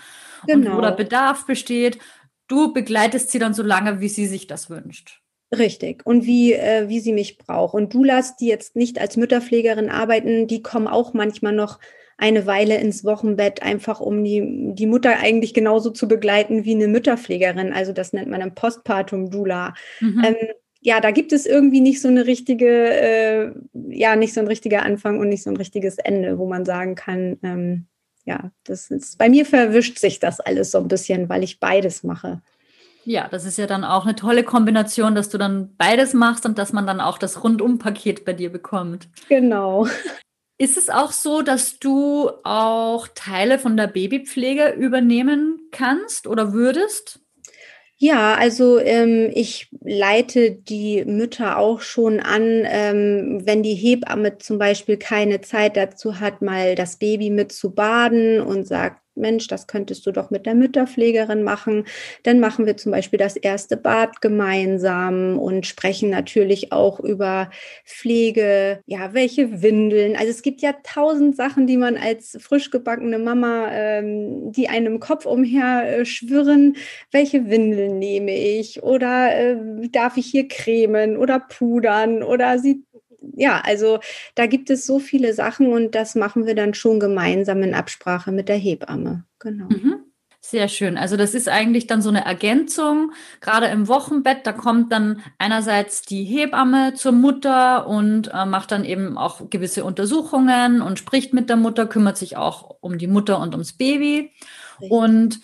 genau. 0.47 0.71
und 0.71 0.77
wo 0.77 0.81
der 0.81 0.91
Bedarf 0.91 1.45
besteht. 1.45 1.99
Du 2.47 2.73
begleitest 2.73 3.31
sie 3.31 3.39
dann 3.39 3.53
so 3.53 3.61
lange, 3.61 4.01
wie 4.01 4.09
sie 4.09 4.25
sich 4.25 4.47
das 4.47 4.69
wünscht. 4.69 5.22
Richtig. 5.57 6.05
Und 6.05 6.25
wie, 6.25 6.53
äh, 6.53 6.89
wie 6.89 6.99
sie 6.99 7.13
mich 7.13 7.37
braucht. 7.37 7.73
Und 7.73 7.93
Doulas, 7.93 8.35
die 8.35 8.47
jetzt 8.47 8.75
nicht 8.75 8.99
als 8.99 9.17
Mütterpflegerin 9.17 9.89
arbeiten, 9.89 10.47
die 10.47 10.61
kommen 10.61 10.87
auch 10.87 11.13
manchmal 11.13 11.53
noch 11.53 11.79
eine 12.17 12.45
Weile 12.45 12.77
ins 12.77 13.03
Wochenbett, 13.03 13.61
einfach 13.63 13.99
um 13.99 14.23
die, 14.23 14.73
die 14.73 14.87
Mutter 14.87 15.19
eigentlich 15.19 15.53
genauso 15.53 15.89
zu 15.89 16.07
begleiten 16.07 16.63
wie 16.63 16.75
eine 16.75 16.87
Mütterpflegerin. 16.87 17.73
Also 17.73 17.91
das 17.91 18.13
nennt 18.13 18.29
man 18.29 18.41
ein 18.41 18.55
Postpartum-Dula. 18.55 19.73
Mhm. 19.99 20.23
Ähm, 20.23 20.35
ja, 20.81 20.99
da 20.99 21.11
gibt 21.11 21.31
es 21.33 21.45
irgendwie 21.45 21.81
nicht 21.81 22.01
so 22.01 22.07
eine 22.09 22.25
richtige, 22.25 22.67
äh, 22.67 23.51
ja, 23.89 24.15
nicht 24.15 24.33
so 24.33 24.41
ein 24.41 24.47
richtiger 24.47 24.83
Anfang 24.83 25.19
und 25.19 25.29
nicht 25.29 25.43
so 25.43 25.49
ein 25.49 25.57
richtiges 25.57 25.97
Ende, 25.97 26.37
wo 26.37 26.47
man 26.47 26.65
sagen 26.65 26.95
kann, 26.95 27.37
ähm, 27.41 27.87
ja, 28.25 28.51
das 28.63 28.89
ist, 28.89 29.17
bei 29.17 29.29
mir 29.29 29.45
verwischt 29.45 29.99
sich 29.99 30.19
das 30.19 30.39
alles 30.39 30.71
so 30.71 30.79
ein 30.79 30.87
bisschen, 30.87 31.29
weil 31.29 31.43
ich 31.43 31.59
beides 31.59 32.03
mache. 32.03 32.41
Ja, 33.05 33.27
das 33.29 33.45
ist 33.45 33.57
ja 33.57 33.67
dann 33.67 33.83
auch 33.83 34.05
eine 34.05 34.15
tolle 34.15 34.43
Kombination, 34.43 35.15
dass 35.15 35.29
du 35.29 35.37
dann 35.37 35.75
beides 35.77 36.13
machst 36.13 36.45
und 36.45 36.57
dass 36.57 36.73
man 36.73 36.87
dann 36.87 37.01
auch 37.01 37.17
das 37.17 37.43
Rundumpaket 37.43 38.25
bei 38.25 38.33
dir 38.33 38.51
bekommt. 38.51 39.09
Genau. 39.29 39.87
Ist 40.57 40.77
es 40.77 40.89
auch 40.89 41.11
so, 41.11 41.41
dass 41.41 41.79
du 41.79 42.29
auch 42.43 43.07
Teile 43.13 43.59
von 43.59 43.75
der 43.75 43.87
Babypflege 43.87 44.69
übernehmen 44.69 45.59
kannst 45.71 46.27
oder 46.27 46.53
würdest? 46.53 47.19
Ja, 47.97 48.35
also 48.35 48.79
ähm, 48.79 49.31
ich 49.33 49.69
leite 49.81 50.51
die 50.51 51.05
Mütter 51.05 51.57
auch 51.57 51.81
schon 51.81 52.19
an, 52.19 52.63
ähm, 52.65 53.41
wenn 53.45 53.63
die 53.63 53.75
Hebamme 53.75 54.37
zum 54.39 54.57
Beispiel 54.57 54.97
keine 54.97 55.41
Zeit 55.41 55.77
dazu 55.77 56.19
hat, 56.19 56.41
mal 56.41 56.75
das 56.75 56.97
Baby 56.97 57.29
mit 57.29 57.51
zu 57.51 57.73
baden 57.73 58.41
und 58.41 58.67
sagt, 58.67 59.02
Mensch, 59.15 59.47
das 59.47 59.67
könntest 59.67 60.05
du 60.05 60.11
doch 60.11 60.29
mit 60.29 60.45
der 60.45 60.55
Mütterpflegerin 60.55 61.43
machen. 61.43 61.85
Dann 62.23 62.39
machen 62.39 62.65
wir 62.65 62.77
zum 62.77 62.91
Beispiel 62.91 63.19
das 63.19 63.35
erste 63.35 63.77
Bad 63.77 64.21
gemeinsam 64.21 65.37
und 65.37 65.65
sprechen 65.65 66.09
natürlich 66.09 66.71
auch 66.71 66.99
über 66.99 67.49
Pflege, 67.85 68.81
ja, 68.85 69.13
welche 69.13 69.61
Windeln. 69.61 70.15
Also 70.15 70.29
es 70.29 70.41
gibt 70.41 70.61
ja 70.61 70.73
tausend 70.83 71.35
Sachen, 71.35 71.67
die 71.67 71.77
man 71.77 71.97
als 71.97 72.37
frisch 72.39 72.71
gebackene 72.71 73.19
Mama, 73.19 73.69
ähm, 73.71 74.51
die 74.51 74.69
einem 74.69 74.99
Kopf 74.99 75.25
umher 75.25 75.99
äh, 75.99 76.05
schwirren. 76.05 76.75
Welche 77.11 77.49
Windeln 77.49 77.99
nehme 77.99 78.35
ich? 78.35 78.83
Oder 78.83 79.35
äh, 79.35 79.57
darf 79.89 80.17
ich 80.17 80.27
hier 80.27 80.47
cremen 80.47 81.17
oder 81.17 81.39
pudern? 81.39 82.23
Oder 82.23 82.59
sieht 82.59 82.83
ja, 83.35 83.61
also 83.61 83.99
da 84.35 84.45
gibt 84.45 84.69
es 84.69 84.85
so 84.85 84.99
viele 84.99 85.33
Sachen 85.33 85.67
und 85.67 85.95
das 85.95 86.15
machen 86.15 86.45
wir 86.45 86.55
dann 86.55 86.73
schon 86.73 86.99
gemeinsam 86.99 87.63
in 87.63 87.73
Absprache 87.73 88.31
mit 88.31 88.49
der 88.49 88.57
Hebamme. 88.57 89.25
Genau. 89.39 89.67
Mhm. 89.69 90.03
Sehr 90.45 90.67
schön. 90.67 90.97
Also 90.97 91.15
das 91.15 91.35
ist 91.35 91.47
eigentlich 91.47 91.87
dann 91.87 92.01
so 92.01 92.09
eine 92.09 92.25
Ergänzung. 92.25 93.13
Gerade 93.39 93.67
im 93.67 93.87
Wochenbett, 93.87 94.45
da 94.45 94.51
kommt 94.51 94.91
dann 94.91 95.21
einerseits 95.37 96.01
die 96.01 96.25
Hebamme 96.25 96.95
zur 96.95 97.13
Mutter 97.13 97.87
und 97.87 98.29
äh, 98.33 98.45
macht 98.45 98.73
dann 98.73 98.83
eben 98.83 99.17
auch 99.17 99.49
gewisse 99.49 99.85
Untersuchungen 99.85 100.81
und 100.81 100.99
spricht 100.99 101.33
mit 101.33 101.49
der 101.49 101.55
Mutter, 101.55 101.85
kümmert 101.85 102.17
sich 102.17 102.35
auch 102.35 102.75
um 102.81 102.97
die 102.97 103.07
Mutter 103.07 103.39
und 103.39 103.53
ums 103.53 103.71
Baby. 103.71 104.31
Richtig. 104.81 104.91
Und 104.91 105.39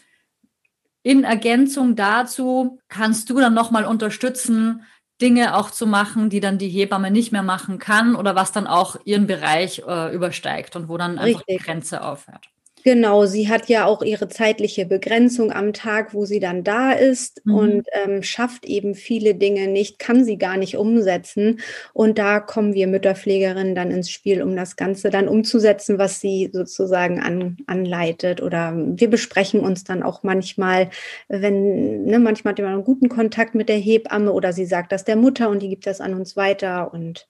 in 1.01 1.23
Ergänzung 1.23 1.95
dazu 1.95 2.79
kannst 2.89 3.29
du 3.29 3.39
dann 3.39 3.53
nochmal 3.53 3.85
unterstützen, 3.85 4.83
Dinge 5.21 5.55
auch 5.55 5.71
zu 5.71 5.85
machen, 5.85 6.29
die 6.29 6.39
dann 6.39 6.57
die 6.57 6.69
Hebamme 6.69 7.11
nicht 7.11 7.31
mehr 7.31 7.43
machen 7.43 7.77
kann 7.79 8.15
oder 8.15 8.35
was 8.35 8.51
dann 8.51 8.67
auch 8.67 8.95
ihren 9.05 9.27
Bereich 9.27 9.83
äh, 9.87 10.13
übersteigt 10.13 10.75
und 10.75 10.87
wo 10.89 10.97
dann 10.97 11.19
einfach 11.19 11.41
Richtig. 11.41 11.59
die 11.59 11.63
Grenze 11.65 12.03
aufhört. 12.03 12.49
Genau, 12.83 13.25
sie 13.25 13.49
hat 13.49 13.67
ja 13.67 13.85
auch 13.85 14.01
ihre 14.01 14.29
zeitliche 14.29 14.85
Begrenzung 14.85 15.51
am 15.51 15.73
Tag, 15.73 16.13
wo 16.13 16.25
sie 16.25 16.39
dann 16.39 16.63
da 16.63 16.93
ist 16.93 17.45
mhm. 17.45 17.53
und 17.53 17.87
ähm, 17.91 18.23
schafft 18.23 18.65
eben 18.65 18.95
viele 18.95 19.35
Dinge 19.35 19.67
nicht, 19.67 19.99
kann 19.99 20.23
sie 20.23 20.37
gar 20.37 20.55
nicht 20.55 20.77
umsetzen. 20.77 21.59
Und 21.93 22.17
da 22.17 22.39
kommen 22.39 22.73
wir 22.73 22.87
Mütterpflegerinnen 22.87 23.75
dann 23.75 23.91
ins 23.91 24.09
Spiel, 24.09 24.41
um 24.41 24.55
das 24.55 24.77
Ganze 24.77 25.09
dann 25.09 25.27
umzusetzen, 25.27 25.97
was 25.97 26.21
sie 26.21 26.49
sozusagen 26.53 27.19
an, 27.19 27.57
anleitet. 27.67 28.41
Oder 28.41 28.73
wir 28.75 29.09
besprechen 29.09 29.59
uns 29.59 29.83
dann 29.83 30.01
auch 30.01 30.23
manchmal, 30.23 30.89
wenn, 31.27 32.05
ne, 32.05 32.19
manchmal 32.19 32.53
hat 32.53 32.59
man 32.59 32.73
einen 32.73 32.83
guten 32.85 33.09
Kontakt 33.09 33.55
mit 33.55 33.67
der 33.67 33.77
Hebamme 33.77 34.31
oder 34.31 34.53
sie 34.53 34.65
sagt 34.65 34.91
das 34.93 35.03
der 35.03 35.17
Mutter 35.17 35.49
und 35.49 35.61
die 35.61 35.69
gibt 35.69 35.85
das 35.85 35.99
an 35.99 36.13
uns 36.13 36.37
weiter 36.37 36.93
und 36.93 37.27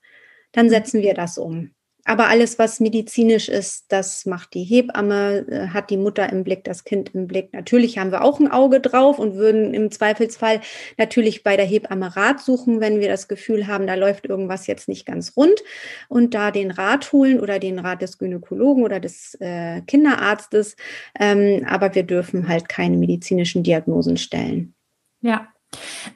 dann 0.51 0.67
mhm. 0.67 0.71
setzen 0.71 1.01
wir 1.01 1.15
das 1.15 1.37
um. 1.37 1.71
Aber 2.09 2.27
alles, 2.27 2.57
was 2.57 2.79
medizinisch 2.79 3.49
ist, 3.49 3.85
das 3.89 4.25
macht 4.25 4.55
die 4.55 4.63
Hebamme, 4.63 5.45
äh, 5.47 5.67
hat 5.67 5.91
die 5.91 5.97
Mutter 5.97 6.27
im 6.31 6.43
Blick, 6.43 6.63
das 6.63 6.83
Kind 6.83 7.13
im 7.13 7.27
Blick. 7.27 7.53
Natürlich 7.53 7.99
haben 7.99 8.11
wir 8.11 8.23
auch 8.23 8.39
ein 8.39 8.49
Auge 8.49 8.79
drauf 8.79 9.19
und 9.19 9.35
würden 9.35 9.75
im 9.75 9.91
Zweifelsfall 9.91 10.59
natürlich 10.97 11.43
bei 11.43 11.55
der 11.55 11.67
Hebamme 11.67 12.15
Rat 12.15 12.41
suchen, 12.41 12.79
wenn 12.79 12.99
wir 12.99 13.09
das 13.09 13.27
Gefühl 13.27 13.67
haben, 13.67 13.85
da 13.85 13.93
läuft 13.93 14.25
irgendwas 14.25 14.65
jetzt 14.65 14.87
nicht 14.87 15.05
ganz 15.05 15.37
rund 15.37 15.61
und 16.07 16.33
da 16.33 16.49
den 16.49 16.71
Rat 16.71 17.13
holen 17.13 17.39
oder 17.39 17.59
den 17.59 17.77
Rat 17.77 18.01
des 18.01 18.17
Gynäkologen 18.17 18.83
oder 18.83 18.99
des 18.99 19.37
äh, 19.39 19.81
Kinderarztes. 19.81 20.77
Ähm, 21.19 21.63
aber 21.69 21.93
wir 21.93 22.03
dürfen 22.03 22.47
halt 22.47 22.69
keine 22.69 22.97
medizinischen 22.97 23.61
Diagnosen 23.61 24.17
stellen. 24.17 24.73
Ja, 25.21 25.49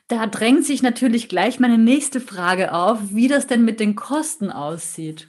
da 0.07 0.25
drängt 0.25 0.65
sich 0.65 0.81
natürlich 0.81 1.29
gleich 1.29 1.59
meine 1.59 1.77
nächste 1.77 2.19
Frage 2.19 2.73
auf, 2.73 2.97
wie 3.12 3.27
das 3.27 3.45
denn 3.45 3.63
mit 3.63 3.79
den 3.79 3.95
Kosten 3.95 4.50
aussieht. 4.50 5.27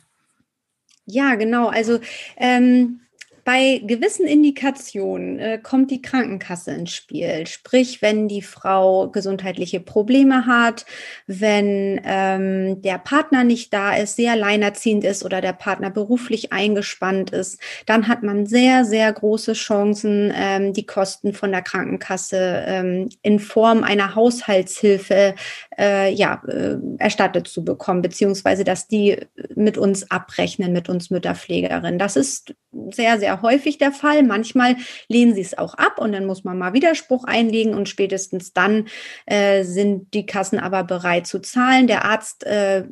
Ja, 1.07 1.35
genau. 1.35 1.69
Also 1.69 2.01
ähm, 2.37 3.01
bei 3.45 3.83
gewissen 3.85 4.27
Indikationen 4.27 5.39
äh, 5.39 5.59
kommt 5.63 5.91
die 5.91 6.01
Krankenkasse 6.01 6.73
ins 6.73 6.93
Spiel. 6.93 7.47
Sprich, 7.47 8.01
wenn 8.01 8.27
die 8.27 8.41
Frau 8.41 9.11
gesundheitliche 9.11 9.81
Probleme 9.81 10.47
hat, 10.47 10.87
wenn 11.27 12.01
ähm, 12.05 12.81
der 12.81 12.99
Partner 12.99 13.45
nicht 13.45 13.73
da 13.75 13.95
ist, 13.95 14.17
sehr 14.17 14.33
alleinerziehend 14.33 15.05
ist 15.05 15.25
oder 15.25 15.43
der 15.43 15.53
Partner 15.53 15.91
beruflich 15.91 16.53
eingespannt 16.53 17.31
ist, 17.31 17.61
dann 17.85 18.09
hat 18.09 18.23
man 18.23 18.47
sehr, 18.47 18.87
sehr 18.87 19.13
große 19.13 19.53
Chancen, 19.53 20.33
ähm, 20.35 20.73
die 20.73 20.87
Kosten 20.87 21.35
von 21.35 21.53
der 21.53 21.63
Krankenkasse 21.63 22.65
ähm, 22.67 23.11
in 23.23 23.39
Form 23.39 23.85
einer 23.85 24.15
Haushaltshilfe 24.15 25.35
äh, 25.79 26.13
ja, 26.13 26.43
äh, 26.49 26.77
erstattet 26.99 27.49
zu 27.49 27.63
bekommen, 27.63 28.01
beziehungsweise 28.01 28.65
dass 28.65 28.89
die 28.89 29.19
mit 29.55 29.77
uns 29.77 30.11
abrechnen, 30.11 30.73
mit 30.73 30.89
uns 30.89 31.11
Mütterpflegerinnen. 31.11 31.99
Das 31.99 32.17
ist 32.17 32.55
sehr, 32.93 33.19
sehr 33.19 33.43
häufig 33.43 33.79
der 33.79 33.93
Fall. 33.93 34.23
Manchmal 34.23 34.77
lehnen 35.09 35.35
sie 35.35 35.41
es 35.41 35.57
auch 35.57 35.75
ab 35.75 35.99
und 35.99 36.13
dann 36.13 36.27
muss 36.27 36.45
man 36.45 36.59
mal 36.59 36.73
Widerspruch 36.73 37.25
einlegen 37.25 37.75
und 37.75 37.89
spätestens 37.89 38.53
dann 38.53 38.87
äh, 39.27 39.65
sind 39.65 40.13
die 40.15 40.27
Kassen 40.27 40.59
aber 40.59 40.85
bereit 40.85 41.27
zu 41.27 41.41
zahlen. 41.41 41.87
Der 41.87 42.05
Arzt 42.05 42.45
äh, 42.45 42.85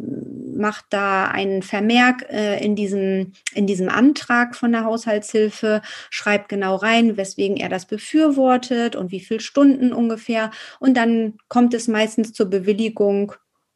macht 0.54 0.86
da 0.90 1.26
einen 1.26 1.62
Vermerk 1.62 2.26
äh, 2.30 2.62
in, 2.64 2.76
diesem, 2.76 3.32
in 3.54 3.66
diesem 3.66 3.88
Antrag 3.88 4.56
von 4.56 4.72
der 4.72 4.84
Haushaltshilfe, 4.84 5.82
schreibt 6.10 6.48
genau 6.48 6.76
rein, 6.76 7.16
weswegen 7.16 7.56
er 7.56 7.68
das 7.68 7.86
befürwortet 7.86 8.96
und 8.96 9.10
wie 9.10 9.20
viele 9.20 9.40
Stunden 9.40 9.92
ungefähr. 9.92 10.50
Und 10.80 10.96
dann 10.96 11.34
kommt 11.48 11.74
es 11.74 11.88
meistens 11.88 12.32
zur 12.32 12.46
Bewilligung 12.46 13.32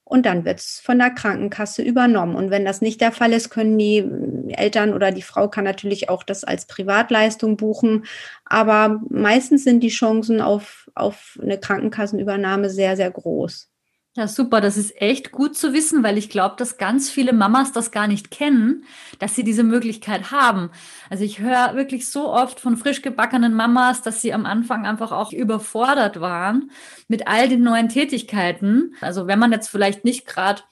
und 0.09 0.25
dann 0.25 0.45
wird 0.45 0.61
es 0.61 0.79
von 0.79 1.01
der 1.01 1.11
Krankenkasse 1.11 1.83
übernommen. 1.83 2.37
Und 2.37 2.51
wenn 2.51 2.65
das 2.65 2.81
nicht 2.81 3.01
der 3.01 3.11
Fall 3.11 3.33
ist, 3.33 3.51
können 3.51 3.77
die 3.77 4.09
Eltern 4.51 4.95
oder 4.95 5.11
die 5.11 5.21
Frau 5.21 5.49
kann 5.49 5.65
natürlich 5.65 6.09
auch 6.09 6.23
das 6.23 6.45
als 6.45 6.67
Privatleistung 6.67 7.57
buchen. 7.57 8.07
Aber 8.45 9.01
meistens 9.09 9.65
sind 9.65 9.81
die 9.81 9.89
Chancen 9.89 10.41
auf, 10.41 10.89
auf 10.95 11.37
eine 11.43 11.59
Krankenkassenübernahme 11.59 12.71
sehr, 12.71 12.97
sehr 12.97 13.11
groß. 13.11 13.69
Ja, 14.17 14.29
super. 14.29 14.63
Das 14.63 14.79
ist 14.79 14.99
echt 15.03 15.31
gut 15.31 15.59
zu 15.59 15.75
wissen, 15.75 16.03
weil 16.03 16.17
ich 16.17 16.31
glaube, 16.31 16.55
dass 16.57 16.79
ganz 16.79 17.11
viele 17.11 17.35
Mamas 17.35 17.73
das 17.73 17.91
gar 17.91 18.07
nicht 18.09 18.31
kennen, 18.31 18.85
dass 19.19 19.35
sie 19.35 19.45
diese 19.45 19.63
Möglichkeit 19.63 20.31
haben. 20.31 20.71
Also 21.11 21.23
ich 21.23 21.41
höre 21.41 21.75
wirklich 21.75 22.09
so 22.09 22.33
oft 22.33 22.59
von 22.59 22.79
frisch 22.79 23.03
gebackenen 23.03 23.53
Mamas, 23.53 24.01
dass 24.01 24.23
sie 24.23 24.33
am 24.33 24.47
Anfang 24.47 24.87
einfach 24.87 25.13
auch 25.13 25.35
überfordert 25.35 26.19
waren 26.19 26.71
mit 27.09 27.29
all 27.29 27.51
den 27.51 27.63
neuen 27.63 27.91
Tätigkeiten. 27.91 28.95
Also 29.03 29.27
wenn 29.27 29.39
man 29.39 29.53
jetzt 29.53 29.69
vielleicht 29.69 30.07
nicht 30.07 30.25
gerade 30.27 30.63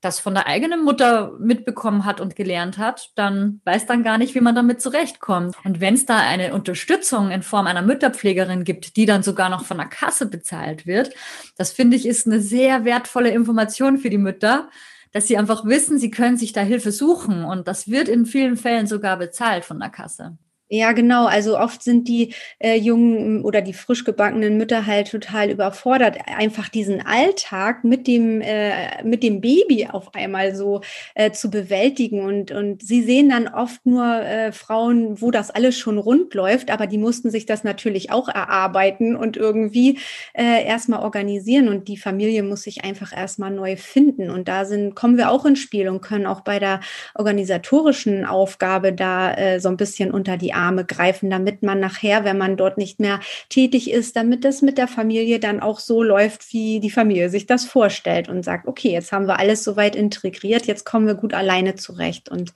das 0.00 0.20
von 0.20 0.34
der 0.34 0.46
eigenen 0.46 0.84
Mutter 0.84 1.32
mitbekommen 1.40 2.04
hat 2.04 2.20
und 2.20 2.36
gelernt 2.36 2.78
hat, 2.78 3.10
dann 3.16 3.60
weiß 3.64 3.86
dann 3.86 4.04
gar 4.04 4.16
nicht, 4.16 4.34
wie 4.34 4.40
man 4.40 4.54
damit 4.54 4.80
zurechtkommt. 4.80 5.56
Und 5.64 5.80
wenn 5.80 5.94
es 5.94 6.06
da 6.06 6.18
eine 6.18 6.54
Unterstützung 6.54 7.30
in 7.30 7.42
Form 7.42 7.66
einer 7.66 7.82
Mütterpflegerin 7.82 8.62
gibt, 8.62 8.96
die 8.96 9.06
dann 9.06 9.24
sogar 9.24 9.48
noch 9.48 9.64
von 9.64 9.78
der 9.78 9.86
Kasse 9.86 10.26
bezahlt 10.26 10.86
wird, 10.86 11.10
das 11.56 11.72
finde 11.72 11.96
ich 11.96 12.06
ist 12.06 12.26
eine 12.26 12.40
sehr 12.40 12.84
wertvolle 12.84 13.30
Information 13.30 13.98
für 13.98 14.10
die 14.10 14.18
Mütter, 14.18 14.68
dass 15.12 15.26
sie 15.26 15.36
einfach 15.36 15.64
wissen, 15.64 15.98
sie 15.98 16.10
können 16.10 16.36
sich 16.36 16.52
da 16.52 16.60
Hilfe 16.60 16.92
suchen 16.92 17.44
und 17.44 17.66
das 17.66 17.88
wird 17.88 18.08
in 18.08 18.26
vielen 18.26 18.56
Fällen 18.56 18.86
sogar 18.86 19.16
bezahlt 19.16 19.64
von 19.64 19.80
der 19.80 19.88
Kasse. 19.88 20.38
Ja, 20.70 20.92
genau. 20.92 21.24
Also 21.24 21.58
oft 21.58 21.82
sind 21.82 22.08
die 22.08 22.34
äh, 22.58 22.76
jungen 22.76 23.42
oder 23.42 23.62
die 23.62 23.72
frisch 23.72 24.04
gebackenen 24.04 24.58
Mütter 24.58 24.84
halt 24.84 25.10
total 25.10 25.48
überfordert, 25.50 26.18
einfach 26.26 26.68
diesen 26.68 27.00
Alltag 27.06 27.84
mit 27.84 28.06
dem 28.06 28.42
äh, 28.42 29.02
mit 29.02 29.22
dem 29.22 29.40
Baby 29.40 29.86
auf 29.90 30.14
einmal 30.14 30.54
so 30.54 30.82
äh, 31.14 31.30
zu 31.30 31.50
bewältigen. 31.50 32.20
Und 32.22 32.50
und 32.50 32.82
sie 32.82 33.02
sehen 33.02 33.30
dann 33.30 33.48
oft 33.48 33.86
nur 33.86 34.04
äh, 34.20 34.52
Frauen, 34.52 35.18
wo 35.22 35.30
das 35.30 35.50
alles 35.50 35.78
schon 35.78 35.96
rund 35.96 36.34
läuft, 36.34 36.70
aber 36.70 36.86
die 36.86 36.98
mussten 36.98 37.30
sich 37.30 37.46
das 37.46 37.64
natürlich 37.64 38.10
auch 38.12 38.28
erarbeiten 38.28 39.16
und 39.16 39.38
irgendwie 39.38 39.98
äh, 40.34 40.64
erstmal 40.66 41.00
organisieren. 41.00 41.68
Und 41.68 41.88
die 41.88 41.96
Familie 41.96 42.42
muss 42.42 42.62
sich 42.64 42.84
einfach 42.84 43.16
erstmal 43.16 43.50
neu 43.50 43.76
finden. 43.76 44.28
Und 44.28 44.48
da 44.48 44.66
sind 44.66 44.94
kommen 44.94 45.16
wir 45.16 45.30
auch 45.30 45.46
ins 45.46 45.60
Spiel 45.60 45.88
und 45.88 46.02
können 46.02 46.26
auch 46.26 46.42
bei 46.42 46.58
der 46.58 46.80
organisatorischen 47.14 48.26
Aufgabe 48.26 48.92
da 48.92 49.32
äh, 49.32 49.60
so 49.60 49.70
ein 49.70 49.78
bisschen 49.78 50.10
unter 50.10 50.36
die 50.36 50.52
Arme 50.58 50.84
greifen, 50.84 51.30
damit 51.30 51.62
man 51.62 51.80
nachher, 51.80 52.24
wenn 52.24 52.36
man 52.36 52.56
dort 52.56 52.76
nicht 52.76 53.00
mehr 53.00 53.20
tätig 53.48 53.90
ist, 53.90 54.16
damit 54.16 54.44
das 54.44 54.60
mit 54.60 54.76
der 54.76 54.88
Familie 54.88 55.38
dann 55.38 55.60
auch 55.60 55.80
so 55.80 56.02
läuft, 56.02 56.52
wie 56.52 56.80
die 56.80 56.90
Familie 56.90 57.30
sich 57.30 57.46
das 57.46 57.64
vorstellt 57.64 58.28
und 58.28 58.44
sagt, 58.44 58.66
okay, 58.66 58.90
jetzt 58.90 59.12
haben 59.12 59.26
wir 59.26 59.38
alles 59.38 59.64
soweit 59.64 59.96
integriert, 59.96 60.66
jetzt 60.66 60.84
kommen 60.84 61.06
wir 61.06 61.14
gut 61.14 61.32
alleine 61.32 61.76
zurecht. 61.76 62.28
Und 62.28 62.52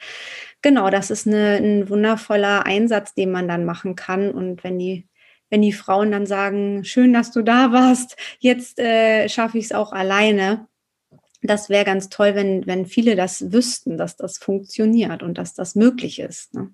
genau, 0.61 0.91
das 0.91 1.11
ist 1.11 1.27
eine, 1.27 1.57
ein 1.57 1.89
wundervoller 1.89 2.67
Einsatz, 2.67 3.15
den 3.15 3.31
man 3.31 3.49
dann 3.49 3.65
machen 3.65 3.97
kann. 3.97 4.31
Und 4.31 4.65
wenn 4.65 4.79
die 4.79 5.07
wenn 5.53 5.61
die 5.61 5.75
Frauen 5.75 6.11
dann 6.11 6.25
sagen, 6.25 6.83
schön, 6.83 7.13
dass 7.13 7.31
du 7.31 7.43
da 7.43 7.73
warst, 7.73 8.17
jetzt 8.39 8.79
äh, 8.79 9.29
schaffe 9.29 9.59
ich 9.59 9.67
es 9.67 9.73
auch 9.73 9.93
alleine. 9.93 10.67
Das 11.43 11.69
wäre 11.69 11.85
ganz 11.85 12.09
toll, 12.09 12.35
wenn, 12.35 12.67
wenn 12.67 12.87
viele 12.87 13.17
das 13.17 13.53
wüssten, 13.53 13.99
dass 13.99 14.17
das 14.17 14.39
funktioniert 14.39 15.23
und 15.23 15.37
dass 15.37 15.53
das 15.53 15.75
möglich 15.75 16.21
ist. 16.21 16.55
Ne? 16.55 16.71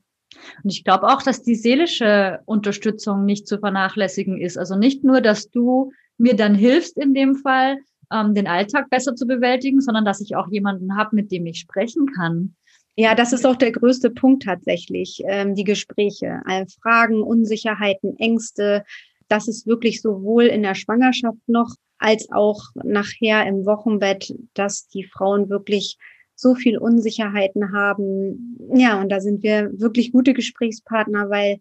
Und 0.63 0.71
ich 0.71 0.85
glaube 0.85 1.09
auch, 1.09 1.23
dass 1.23 1.43
die 1.43 1.55
seelische 1.55 2.41
Unterstützung 2.45 3.25
nicht 3.25 3.47
zu 3.47 3.59
vernachlässigen 3.59 4.41
ist. 4.41 4.57
Also 4.57 4.77
nicht 4.77 5.05
nur, 5.05 5.21
dass 5.21 5.51
du 5.51 5.93
mir 6.17 6.35
dann 6.35 6.55
hilfst 6.55 6.97
in 6.97 7.15
dem 7.15 7.37
Fall, 7.37 7.79
ähm, 8.13 8.35
den 8.35 8.47
Alltag 8.47 8.91
besser 8.91 9.15
zu 9.15 9.27
bewältigen, 9.27 9.81
sondern 9.81 10.05
dass 10.05 10.21
ich 10.21 10.37
auch 10.37 10.49
jemanden 10.51 10.97
habe, 10.97 11.15
mit 11.15 11.31
dem 11.31 11.47
ich 11.47 11.61
sprechen 11.61 12.07
kann. 12.07 12.55
Ja, 12.97 13.15
das 13.15 13.33
ist 13.33 13.47
auch 13.47 13.57
der 13.57 13.71
größte 13.71 14.11
Punkt 14.11 14.43
tatsächlich, 14.43 15.23
ähm, 15.27 15.55
die 15.55 15.65
Gespräche. 15.65 16.43
All 16.47 16.67
Fragen, 16.83 17.23
Unsicherheiten, 17.23 18.19
Ängste. 18.19 18.85
Das 19.29 19.47
ist 19.47 19.67
wirklich 19.67 20.03
sowohl 20.03 20.45
in 20.45 20.63
der 20.63 20.75
Schwangerschaft 20.75 21.39
noch 21.47 21.75
als 21.99 22.31
auch 22.33 22.61
nachher 22.75 23.47
im 23.47 23.67
Wochenbett, 23.67 24.35
dass 24.55 24.89
die 24.89 25.05
Frauen 25.05 25.49
wirklich 25.49 25.97
so 26.39 26.55
viel 26.55 26.79
Unsicherheiten 26.79 27.73
haben. 27.73 28.57
Ja, 28.73 29.01
und 29.01 29.11
da 29.11 29.21
sind 29.21 29.43
wir 29.43 29.73
wirklich 29.81 30.13
gute 30.13 30.35
Gesprächspartner, 30.35 31.29
weil 31.31 31.59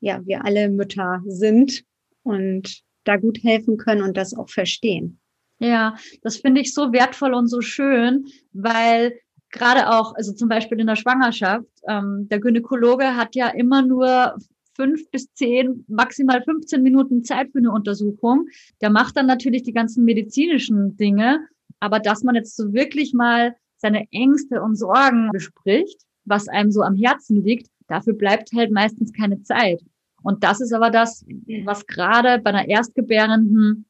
ja, 0.00 0.20
wir 0.26 0.44
alle 0.44 0.68
Mütter 0.68 1.22
sind 1.26 1.84
und 2.24 2.82
da 3.04 3.16
gut 3.16 3.42
helfen 3.44 3.76
können 3.76 4.02
und 4.02 4.16
das 4.16 4.34
auch 4.34 4.50
verstehen. 4.50 5.20
Ja, 5.60 5.96
das 6.22 6.38
finde 6.38 6.60
ich 6.60 6.74
so 6.74 6.92
wertvoll 6.92 7.34
und 7.34 7.46
so 7.46 7.60
schön, 7.60 8.26
weil 8.52 9.16
gerade 9.50 9.88
auch, 9.90 10.14
also 10.16 10.32
zum 10.32 10.48
Beispiel 10.48 10.80
in 10.80 10.88
der 10.88 10.96
Schwangerschaft, 10.96 11.68
ähm, 11.88 12.26
der 12.28 12.40
Gynäkologe 12.40 13.14
hat 13.14 13.36
ja 13.36 13.48
immer 13.48 13.82
nur 13.82 14.36
fünf 14.74 15.08
bis 15.10 15.32
zehn, 15.34 15.84
maximal 15.86 16.42
15 16.42 16.82
Minuten 16.82 17.22
Zeit 17.22 17.52
für 17.52 17.58
eine 17.58 17.70
Untersuchung. 17.70 18.48
Der 18.80 18.90
macht 18.90 19.16
dann 19.16 19.26
natürlich 19.26 19.62
die 19.62 19.72
ganzen 19.72 20.04
medizinischen 20.04 20.96
Dinge, 20.96 21.46
aber 21.78 22.00
dass 22.00 22.24
man 22.24 22.34
jetzt 22.34 22.56
so 22.56 22.74
wirklich 22.74 23.14
mal 23.14 23.54
seine 23.76 24.06
Ängste 24.10 24.62
und 24.62 24.76
Sorgen 24.76 25.30
bespricht, 25.32 26.02
was 26.24 26.48
einem 26.48 26.70
so 26.70 26.82
am 26.82 26.96
Herzen 26.96 27.44
liegt, 27.44 27.68
dafür 27.88 28.14
bleibt 28.14 28.50
halt 28.54 28.72
meistens 28.72 29.12
keine 29.12 29.42
Zeit. 29.42 29.80
Und 30.22 30.42
das 30.42 30.60
ist 30.60 30.72
aber 30.72 30.90
das, 30.90 31.24
was 31.64 31.86
gerade 31.86 32.40
bei 32.42 32.50
einer 32.50 32.68
Erstgebärenden 32.68 33.86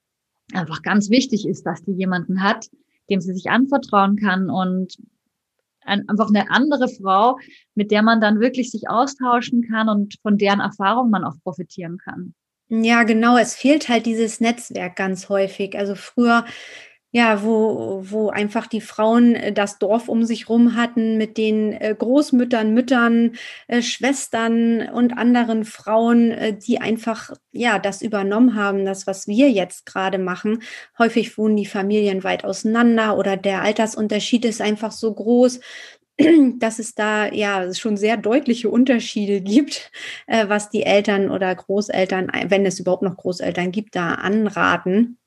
einfach 0.53 0.83
ganz 0.83 1.11
wichtig 1.11 1.49
ist, 1.49 1.65
dass 1.65 1.83
die 1.83 1.93
jemanden 1.93 2.43
hat, 2.43 2.69
dem 3.09 3.21
sie 3.21 3.33
sich 3.33 3.51
anvertrauen 3.51 4.17
kann 4.17 4.51
und 4.51 4.97
ein, 5.83 6.09
einfach 6.09 6.29
eine 6.29 6.51
andere 6.51 6.89
Frau, 6.89 7.39
mit 7.75 7.91
der 7.91 8.03
man 8.03 8.21
dann 8.21 8.41
wirklich 8.41 8.71
sich 8.71 8.89
austauschen 8.89 9.63
kann 9.63 9.89
und 9.89 10.17
von 10.23 10.37
deren 10.37 10.61
Erfahrung 10.61 11.11
man 11.11 11.25
auch 11.25 11.37
profitieren 11.43 11.99
kann. 11.99 12.35
Ja, 12.69 13.05
genau. 13.05 13.37
Es 13.37 13.55
fehlt 13.55 13.89
halt 13.89 14.07
dieses 14.07 14.41
Netzwerk 14.41 14.97
ganz 14.97 15.29
häufig. 15.29 15.79
Also 15.79 15.95
früher 15.95 16.45
ja, 17.13 17.43
wo, 17.43 18.03
wo 18.05 18.29
einfach 18.29 18.67
die 18.67 18.81
Frauen 18.81 19.35
äh, 19.35 19.53
das 19.53 19.79
Dorf 19.79 20.09
um 20.09 20.25
sich 20.25 20.49
rum 20.49 20.77
hatten 20.77 21.17
mit 21.17 21.39
den 21.39 21.73
äh, 21.73 21.95
Großmüttern, 21.97 22.75
Müttern, 22.75 23.37
äh, 23.69 23.81
Schwestern 23.81 24.89
und 24.89 25.17
anderen 25.17 25.65
Frauen, 25.65 26.35
die 26.67 26.81
einfach 26.81 27.31
ja 27.53 27.79
das 27.79 28.03
übernommen 28.03 28.55
haben, 28.55 28.85
das, 28.85 29.07
was 29.07 29.27
wir 29.27 29.51
jetzt 29.51 29.87
gerade 29.87 30.19
machen. 30.19 30.63
Häufig 30.99 31.39
wohnen 31.39 31.57
die 31.57 31.67
Familien 31.67 32.25
weit 32.25 32.45
auseinander 32.45 33.17
oder 33.17 33.37
der 33.37 33.63
Altersunterschied 33.63 34.45
ist 34.45 34.61
einfach 34.61 34.93
so 34.93 35.15
groß, 35.15 35.61
dass 36.59 36.79
es 36.79 36.95
da 36.95 37.33
ja 37.33 37.73
schon 37.73 37.97
sehr 37.97 38.17
deutliche 38.17 38.69
Unterschiede 38.69 39.41
gibt, 39.43 39.91
was 40.27 40.71
die 40.71 40.83
Eltern 40.83 41.31
oder 41.31 41.55
Großeltern, 41.55 42.31
wenn 42.49 42.67
es 42.67 42.81
überhaupt 42.81 43.03
noch 43.03 43.17
Großeltern 43.17 43.73
gibt, 43.73 43.97
da 43.97 44.15
anraten. 44.15 45.19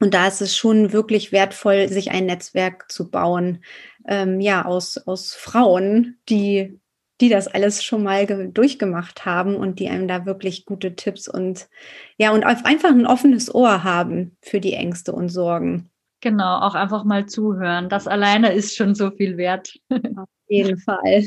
Und 0.00 0.14
da 0.14 0.28
ist 0.28 0.40
es 0.40 0.56
schon 0.56 0.92
wirklich 0.92 1.32
wertvoll, 1.32 1.88
sich 1.88 2.10
ein 2.10 2.26
Netzwerk 2.26 2.90
zu 2.90 3.10
bauen, 3.10 3.64
ähm, 4.06 4.40
ja, 4.40 4.64
aus, 4.64 4.96
aus 4.98 5.34
Frauen, 5.34 6.18
die 6.28 6.78
die 7.20 7.28
das 7.28 7.48
alles 7.48 7.82
schon 7.82 8.02
mal 8.02 8.26
durchgemacht 8.26 9.26
haben 9.26 9.56
und 9.56 9.80
die 9.80 9.88
einem 9.88 10.06
da 10.06 10.24
wirklich 10.24 10.64
gute 10.64 10.94
Tipps 10.94 11.28
und 11.28 11.68
ja, 12.16 12.32
und 12.32 12.44
einfach 12.44 12.90
ein 12.90 13.06
offenes 13.06 13.52
Ohr 13.54 13.82
haben 13.82 14.36
für 14.40 14.60
die 14.60 14.74
Ängste 14.74 15.12
und 15.12 15.28
Sorgen. 15.28 15.90
Genau, 16.20 16.60
auch 16.60 16.74
einfach 16.74 17.04
mal 17.04 17.26
zuhören. 17.26 17.88
Das 17.88 18.06
alleine 18.06 18.52
ist 18.52 18.76
schon 18.76 18.94
so 18.94 19.10
viel 19.10 19.36
wert. 19.36 19.74
Auf 19.90 20.28
jeden 20.48 20.78
Fall. 20.78 21.24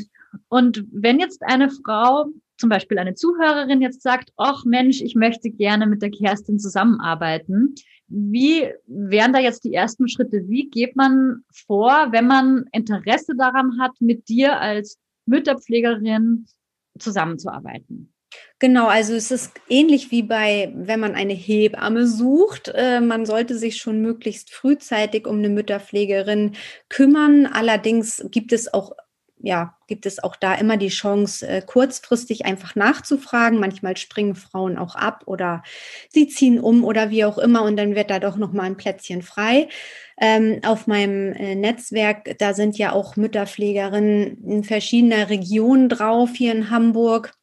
Und 0.48 0.84
wenn 0.92 1.20
jetzt 1.20 1.42
eine 1.42 1.70
Frau, 1.70 2.26
zum 2.58 2.68
Beispiel 2.68 2.98
eine 2.98 3.14
Zuhörerin 3.14 3.82
jetzt 3.82 4.02
sagt, 4.02 4.30
ach 4.36 4.64
Mensch, 4.64 5.00
ich 5.00 5.14
möchte 5.14 5.50
gerne 5.50 5.86
mit 5.86 6.02
der 6.02 6.10
Kerstin 6.10 6.58
zusammenarbeiten, 6.58 7.74
wie 8.12 8.70
wären 8.86 9.32
da 9.32 9.38
jetzt 9.38 9.64
die 9.64 9.72
ersten 9.72 10.06
Schritte? 10.08 10.42
Wie 10.48 10.68
geht 10.68 10.96
man 10.96 11.44
vor, 11.66 12.08
wenn 12.10 12.26
man 12.26 12.66
Interesse 12.72 13.34
daran 13.36 13.80
hat, 13.80 13.92
mit 14.00 14.28
dir 14.28 14.60
als 14.60 14.98
Mütterpflegerin 15.24 16.46
zusammenzuarbeiten? 16.98 18.12
Genau, 18.58 18.86
also 18.86 19.14
es 19.14 19.30
ist 19.30 19.60
ähnlich 19.68 20.10
wie 20.10 20.22
bei, 20.22 20.72
wenn 20.76 21.00
man 21.00 21.14
eine 21.14 21.32
Hebamme 21.32 22.06
sucht. 22.06 22.70
Äh, 22.74 23.00
man 23.00 23.26
sollte 23.26 23.56
sich 23.56 23.78
schon 23.78 24.00
möglichst 24.00 24.52
frühzeitig 24.52 25.26
um 25.26 25.38
eine 25.38 25.48
Mütterpflegerin 25.48 26.52
kümmern. 26.88 27.46
Allerdings 27.46 28.24
gibt 28.30 28.52
es 28.52 28.72
auch 28.72 28.92
ja, 29.42 29.76
gibt 29.88 30.06
es 30.06 30.22
auch 30.22 30.36
da 30.36 30.54
immer 30.54 30.76
die 30.76 30.88
Chance, 30.88 31.46
äh, 31.46 31.62
kurzfristig 31.62 32.46
einfach 32.46 32.76
nachzufragen. 32.76 33.58
Manchmal 33.58 33.96
springen 33.96 34.36
Frauen 34.36 34.78
auch 34.78 34.94
ab 34.94 35.24
oder 35.26 35.62
sie 36.08 36.28
ziehen 36.28 36.60
um 36.60 36.84
oder 36.84 37.10
wie 37.10 37.24
auch 37.24 37.38
immer 37.38 37.62
und 37.64 37.76
dann 37.76 37.94
wird 37.94 38.10
da 38.10 38.20
doch 38.20 38.36
noch 38.36 38.52
mal 38.52 38.64
ein 38.64 38.76
Plätzchen 38.76 39.22
frei. 39.22 39.68
Ähm, 40.20 40.60
auf 40.64 40.86
meinem 40.86 41.32
äh, 41.32 41.56
Netzwerk, 41.56 42.38
da 42.38 42.54
sind 42.54 42.78
ja 42.78 42.92
auch 42.92 43.16
Mütterpflegerinnen 43.16 44.44
in 44.44 44.64
verschiedener 44.64 45.28
Regionen 45.28 45.88
drauf 45.88 46.30
hier 46.34 46.52
in 46.52 46.70
Hamburg 46.70 47.34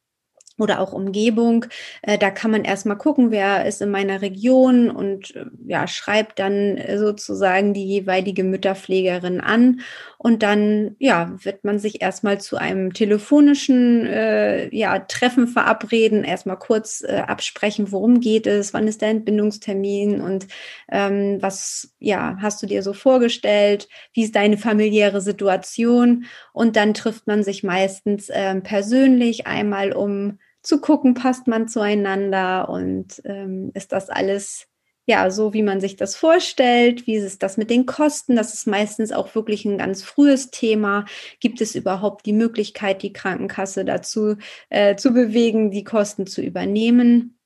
oder 0.60 0.80
auch 0.80 0.92
Umgebung. 0.92 1.66
Äh, 2.02 2.18
da 2.18 2.30
kann 2.30 2.50
man 2.50 2.64
erstmal 2.64 2.98
gucken, 2.98 3.30
wer 3.30 3.66
ist 3.66 3.82
in 3.82 3.90
meiner 3.90 4.22
Region 4.22 4.90
und 4.90 5.34
äh, 5.36 5.46
ja, 5.66 5.86
schreibt 5.86 6.38
dann 6.38 6.76
äh, 6.76 6.98
sozusagen 6.98 7.74
die 7.74 7.86
jeweilige 7.86 8.44
Mütterpflegerin 8.44 9.40
an. 9.40 9.80
Und 10.18 10.42
dann 10.42 10.96
ja, 10.98 11.32
wird 11.42 11.64
man 11.64 11.78
sich 11.78 12.02
erstmal 12.02 12.40
zu 12.40 12.56
einem 12.56 12.92
telefonischen 12.92 14.06
äh, 14.06 14.74
ja, 14.74 14.98
Treffen 14.98 15.48
verabreden, 15.48 16.24
erstmal 16.24 16.58
kurz 16.58 17.02
äh, 17.02 17.22
absprechen, 17.26 17.90
worum 17.90 18.20
geht 18.20 18.46
es, 18.46 18.74
wann 18.74 18.86
ist 18.86 19.00
der 19.00 19.08
Entbindungstermin 19.08 20.20
und 20.20 20.46
ähm, 20.90 21.38
was 21.40 21.94
ja, 21.98 22.36
hast 22.40 22.62
du 22.62 22.66
dir 22.66 22.82
so 22.82 22.92
vorgestellt, 22.92 23.88
wie 24.12 24.24
ist 24.24 24.36
deine 24.36 24.58
familiäre 24.58 25.20
Situation? 25.20 26.26
Und 26.52 26.76
dann 26.76 26.94
trifft 26.94 27.26
man 27.26 27.42
sich 27.42 27.62
meistens 27.62 28.28
äh, 28.28 28.60
persönlich 28.60 29.46
einmal 29.46 29.92
um 29.92 30.38
zu 30.62 30.80
gucken, 30.80 31.14
passt 31.14 31.46
man 31.46 31.68
zueinander 31.68 32.68
und 32.68 33.22
ähm, 33.24 33.70
ist 33.74 33.92
das 33.92 34.10
alles 34.10 34.66
ja 35.06 35.30
so, 35.30 35.52
wie 35.52 35.62
man 35.62 35.80
sich 35.80 35.96
das 35.96 36.16
vorstellt? 36.16 37.06
Wie 37.06 37.16
ist 37.16 37.42
das 37.42 37.56
mit 37.56 37.68
den 37.68 37.84
Kosten? 37.86 38.36
Das 38.36 38.54
ist 38.54 38.66
meistens 38.66 39.12
auch 39.12 39.34
wirklich 39.34 39.64
ein 39.64 39.78
ganz 39.78 40.02
frühes 40.02 40.50
Thema. 40.50 41.04
Gibt 41.40 41.60
es 41.60 41.74
überhaupt 41.74 42.26
die 42.26 42.32
Möglichkeit, 42.32 43.02
die 43.02 43.12
Krankenkasse 43.12 43.84
dazu 43.84 44.36
äh, 44.68 44.96
zu 44.96 45.12
bewegen, 45.12 45.70
die 45.70 45.84
Kosten 45.84 46.26
zu 46.26 46.42
übernehmen? 46.42 47.36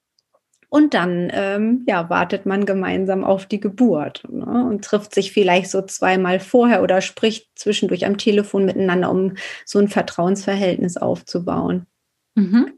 Und 0.68 0.92
dann 0.92 1.30
ähm, 1.32 1.84
ja, 1.86 2.10
wartet 2.10 2.46
man 2.46 2.66
gemeinsam 2.66 3.22
auf 3.22 3.46
die 3.46 3.60
Geburt 3.60 4.24
ne? 4.28 4.66
und 4.68 4.84
trifft 4.84 5.14
sich 5.14 5.30
vielleicht 5.32 5.70
so 5.70 5.82
zweimal 5.82 6.40
vorher 6.40 6.82
oder 6.82 7.00
spricht 7.00 7.48
zwischendurch 7.54 8.04
am 8.06 8.18
Telefon 8.18 8.64
miteinander, 8.64 9.08
um 9.08 9.34
so 9.64 9.78
ein 9.78 9.86
Vertrauensverhältnis 9.86 10.96
aufzubauen. 10.96 11.86
Mhm. 12.34 12.72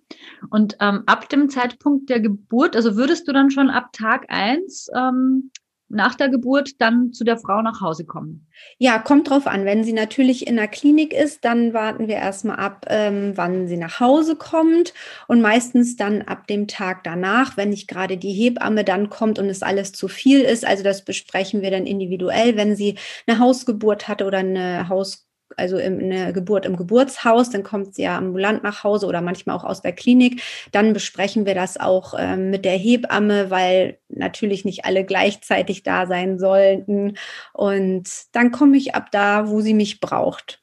Und 0.51 0.77
ähm, 0.81 1.03
ab 1.07 1.29
dem 1.29 1.49
Zeitpunkt 1.49 2.11
der 2.11 2.21
Geburt, 2.21 2.77
also 2.77 2.97
würdest 2.97 3.27
du 3.27 3.33
dann 3.33 3.51
schon 3.51 3.71
ab 3.71 3.93
Tag 3.93 4.27
eins 4.29 4.89
ähm, 4.95 5.51
nach 5.89 6.15
der 6.15 6.29
Geburt 6.29 6.81
dann 6.81 7.13
zu 7.13 7.25
der 7.25 7.39
Frau 7.39 7.63
nach 7.63 7.81
Hause 7.81 8.05
kommen? 8.05 8.49
Ja, 8.79 8.99
kommt 8.99 9.31
drauf 9.31 9.47
an. 9.47 9.65
Wenn 9.65 9.85
sie 9.85 9.93
natürlich 9.93 10.47
in 10.47 10.57
der 10.57 10.69
Klinik 10.69 11.13
ist, 11.13 11.45
dann 11.45 11.73
warten 11.73 12.09
wir 12.09 12.17
erstmal 12.17 12.57
ab, 12.57 12.87
ähm, 12.89 13.33
wann 13.37 13.69
sie 13.69 13.77
nach 13.77 14.01
Hause 14.01 14.37
kommt. 14.37 14.93
Und 15.29 15.41
meistens 15.41 15.97
dann 15.97 16.23
ab 16.23 16.47
dem 16.49 16.67
Tag 16.67 17.05
danach, 17.05 17.57
wenn 17.57 17.71
nicht 17.71 17.89
gerade 17.89 18.17
die 18.17 18.33
Hebamme 18.33 18.85
dann 18.85 19.11
kommt 19.11 19.39
und 19.39 19.47
es 19.47 19.63
alles 19.63 19.93
zu 19.93 20.09
viel 20.09 20.41
ist. 20.41 20.67
Also 20.67 20.83
das 20.83 21.05
besprechen 21.05 21.63
wir 21.63 21.71
dann 21.71 21.87
individuell, 21.87 22.57
wenn 22.57 22.77
sie 22.77 22.97
eine 23.27 23.39
Hausgeburt 23.39 24.09
hatte 24.09 24.27
oder 24.27 24.39
eine 24.39 24.89
Haus 24.89 25.27
also 25.57 25.77
eine 25.77 26.33
Geburt 26.33 26.67
im 26.67 26.77
Geburtshaus, 26.77 27.51
dann 27.51 27.63
kommt 27.63 27.95
sie 27.95 28.03
ja 28.03 28.19
ambulant 28.19 28.63
nach 28.63 28.85
Hause 28.85 29.07
oder 29.07 29.21
manchmal 29.21 29.57
auch 29.57 29.65
aus 29.65 29.83
der 29.83 29.93
Klinik. 29.93 30.43
Dann 30.73 30.93
besprechen 30.93 31.47
wir 31.47 31.55
das 31.55 31.79
auch 31.79 32.15
ähm, 32.19 32.51
mit 32.51 32.65
der 32.65 32.77
Hebamme, 32.77 33.51
weil 33.51 33.99
natürlich 34.09 34.65
nicht 34.65 34.85
alle 34.85 35.05
gleichzeitig 35.05 35.83
da 35.83 36.07
sein 36.07 36.39
sollten. 36.39 37.17
Und 37.53 38.09
dann 38.33 38.51
komme 38.51 38.77
ich 38.77 38.95
ab 38.95 39.11
da, 39.11 39.49
wo 39.49 39.61
sie 39.61 39.75
mich 39.75 40.01
braucht. 40.01 40.63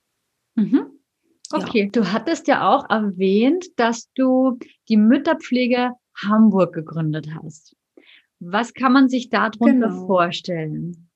Mhm. 0.56 0.86
Okay, 1.51 1.84
ja. 1.84 1.89
du 1.91 2.12
hattest 2.12 2.47
ja 2.47 2.67
auch 2.67 2.89
erwähnt, 2.89 3.65
dass 3.77 4.12
du 4.13 4.58
die 4.89 4.97
Mütterpflege 4.97 5.91
Hamburg 6.15 6.73
gegründet 6.73 7.27
hast. 7.36 7.75
Was 8.39 8.73
kann 8.73 8.93
man 8.93 9.10
sich 9.10 9.29
darunter 9.29 9.89
genau. 9.89 10.08
vorstellen? 10.08 11.10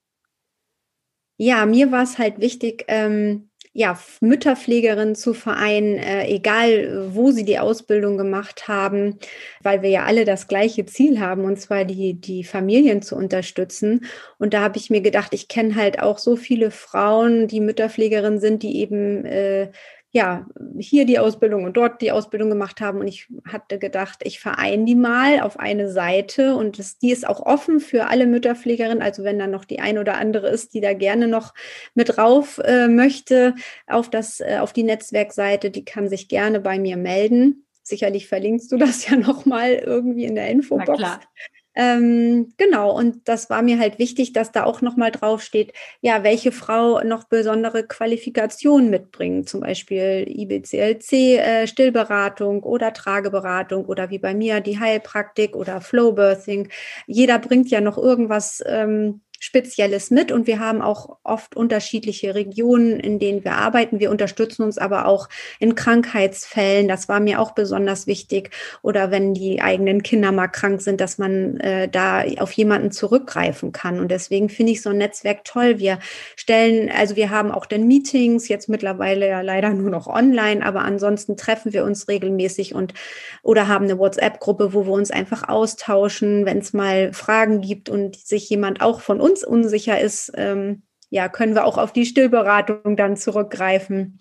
Ja, 1.36 1.66
mir 1.66 1.92
war 1.92 2.02
es 2.02 2.18
halt 2.18 2.40
wichtig, 2.40 2.84
ähm, 2.88 3.47
ja, 3.78 3.96
Mütterpflegerinnen 4.20 5.14
zu 5.14 5.34
vereinen, 5.34 5.98
äh, 5.98 6.26
egal 6.26 7.14
wo 7.14 7.30
sie 7.30 7.44
die 7.44 7.60
Ausbildung 7.60 8.18
gemacht 8.18 8.66
haben, 8.66 9.20
weil 9.62 9.82
wir 9.82 9.88
ja 9.88 10.02
alle 10.02 10.24
das 10.24 10.48
gleiche 10.48 10.84
Ziel 10.84 11.20
haben, 11.20 11.44
und 11.44 11.60
zwar 11.60 11.84
die, 11.84 12.14
die 12.14 12.42
Familien 12.42 13.02
zu 13.02 13.14
unterstützen. 13.14 14.04
Und 14.36 14.52
da 14.52 14.62
habe 14.62 14.78
ich 14.78 14.90
mir 14.90 15.00
gedacht, 15.00 15.32
ich 15.32 15.46
kenne 15.46 15.76
halt 15.76 16.02
auch 16.02 16.18
so 16.18 16.34
viele 16.34 16.72
Frauen, 16.72 17.46
die 17.46 17.60
Mütterpflegerinnen 17.60 18.40
sind, 18.40 18.64
die 18.64 18.80
eben 18.80 19.24
äh, 19.24 19.70
ja, 20.18 20.46
hier 20.80 21.06
die 21.06 21.20
Ausbildung 21.20 21.62
und 21.62 21.76
dort 21.76 22.02
die 22.02 22.10
Ausbildung 22.10 22.50
gemacht 22.50 22.80
haben. 22.80 22.98
Und 22.98 23.06
ich 23.06 23.28
hatte 23.46 23.78
gedacht, 23.78 24.18
ich 24.24 24.40
vereine 24.40 24.84
die 24.84 24.96
mal 24.96 25.40
auf 25.40 25.60
eine 25.60 25.88
Seite 25.88 26.56
und 26.56 26.80
das, 26.80 26.98
die 26.98 27.12
ist 27.12 27.26
auch 27.26 27.40
offen 27.46 27.78
für 27.78 28.08
alle 28.08 28.26
Mütterpflegerinnen. 28.26 29.00
Also 29.00 29.22
wenn 29.22 29.38
da 29.38 29.46
noch 29.46 29.64
die 29.64 29.78
ein 29.78 29.96
oder 29.96 30.16
andere 30.16 30.48
ist, 30.48 30.74
die 30.74 30.80
da 30.80 30.92
gerne 30.92 31.28
noch 31.28 31.54
mit 31.94 32.18
rauf 32.18 32.58
äh, 32.58 32.88
möchte 32.88 33.54
auf 33.86 34.10
das, 34.10 34.40
äh, 34.40 34.58
auf 34.60 34.72
die 34.72 34.82
Netzwerkseite, 34.82 35.70
die 35.70 35.84
kann 35.84 36.08
sich 36.08 36.26
gerne 36.26 36.58
bei 36.58 36.80
mir 36.80 36.96
melden. 36.96 37.64
Sicherlich 37.84 38.26
verlinkst 38.26 38.72
du 38.72 38.76
das 38.76 39.06
ja 39.08 39.16
nochmal 39.16 39.74
irgendwie 39.74 40.24
in 40.24 40.34
der 40.34 40.48
Infobox. 40.48 40.88
Na 40.88 40.96
klar. 40.96 41.20
Ähm, 41.74 42.54
genau, 42.56 42.96
und 42.96 43.28
das 43.28 43.50
war 43.50 43.62
mir 43.62 43.78
halt 43.78 43.98
wichtig, 44.00 44.32
dass 44.32 44.50
da 44.50 44.64
auch 44.64 44.82
nochmal 44.82 45.12
draufsteht, 45.12 45.72
ja, 46.00 46.24
welche 46.24 46.50
Frau 46.50 47.00
noch 47.04 47.24
besondere 47.24 47.86
Qualifikationen 47.86 48.90
mitbringt, 48.90 49.48
zum 49.48 49.60
Beispiel 49.60 50.24
IBCLC, 50.28 51.12
äh, 51.38 51.66
Stillberatung 51.68 52.64
oder 52.64 52.92
Trageberatung 52.92 53.84
oder 53.84 54.10
wie 54.10 54.18
bei 54.18 54.34
mir 54.34 54.60
die 54.60 54.80
Heilpraktik 54.80 55.54
oder 55.54 55.80
Flowbirthing. 55.80 56.68
Jeder 57.06 57.38
bringt 57.38 57.70
ja 57.70 57.80
noch 57.80 57.96
irgendwas 57.96 58.60
ähm, 58.66 59.20
Spezielles 59.40 60.10
mit 60.10 60.32
und 60.32 60.48
wir 60.48 60.58
haben 60.58 60.82
auch 60.82 61.18
oft 61.22 61.54
unterschiedliche 61.54 62.34
Regionen, 62.34 62.98
in 62.98 63.20
denen 63.20 63.44
wir 63.44 63.52
arbeiten. 63.52 64.00
Wir 64.00 64.10
unterstützen 64.10 64.64
uns 64.64 64.78
aber 64.78 65.06
auch 65.06 65.28
in 65.60 65.76
Krankheitsfällen. 65.76 66.88
Das 66.88 67.08
war 67.08 67.20
mir 67.20 67.40
auch 67.40 67.52
besonders 67.52 68.08
wichtig. 68.08 68.50
Oder 68.82 69.12
wenn 69.12 69.34
die 69.34 69.62
eigenen 69.62 70.02
Kinder 70.02 70.32
mal 70.32 70.48
krank 70.48 70.82
sind, 70.82 71.00
dass 71.00 71.18
man 71.18 71.60
äh, 71.60 71.88
da 71.88 72.24
auf 72.38 72.50
jemanden 72.52 72.90
zurückgreifen 72.90 73.70
kann. 73.70 74.00
Und 74.00 74.10
deswegen 74.10 74.48
finde 74.48 74.72
ich 74.72 74.82
so 74.82 74.90
ein 74.90 74.98
Netzwerk 74.98 75.44
toll. 75.44 75.78
Wir 75.78 76.00
stellen, 76.34 76.90
also 76.90 77.14
wir 77.14 77.30
haben 77.30 77.52
auch 77.52 77.66
dann 77.66 77.86
Meetings, 77.86 78.48
jetzt 78.48 78.68
mittlerweile 78.68 79.28
ja 79.28 79.40
leider 79.40 79.70
nur 79.70 79.90
noch 79.90 80.08
online, 80.08 80.66
aber 80.66 80.80
ansonsten 80.80 81.36
treffen 81.36 81.72
wir 81.72 81.84
uns 81.84 82.08
regelmäßig 82.08 82.74
und 82.74 82.92
oder 83.42 83.68
haben 83.68 83.84
eine 83.84 83.98
WhatsApp-Gruppe, 83.98 84.72
wo 84.72 84.86
wir 84.86 84.92
uns 84.92 85.12
einfach 85.12 85.48
austauschen, 85.48 86.44
wenn 86.44 86.58
es 86.58 86.72
mal 86.72 87.12
Fragen 87.12 87.60
gibt 87.60 87.88
und 87.88 88.16
sich 88.16 88.50
jemand 88.50 88.80
auch 88.80 89.00
von 89.00 89.20
uns 89.20 89.27
uns 89.28 89.44
unsicher 89.44 90.00
ist, 90.00 90.32
ähm, 90.34 90.82
ja, 91.10 91.28
können 91.28 91.54
wir 91.54 91.64
auch 91.64 91.78
auf 91.78 91.92
die 91.92 92.06
Stillberatung 92.06 92.96
dann 92.96 93.16
zurückgreifen 93.16 94.18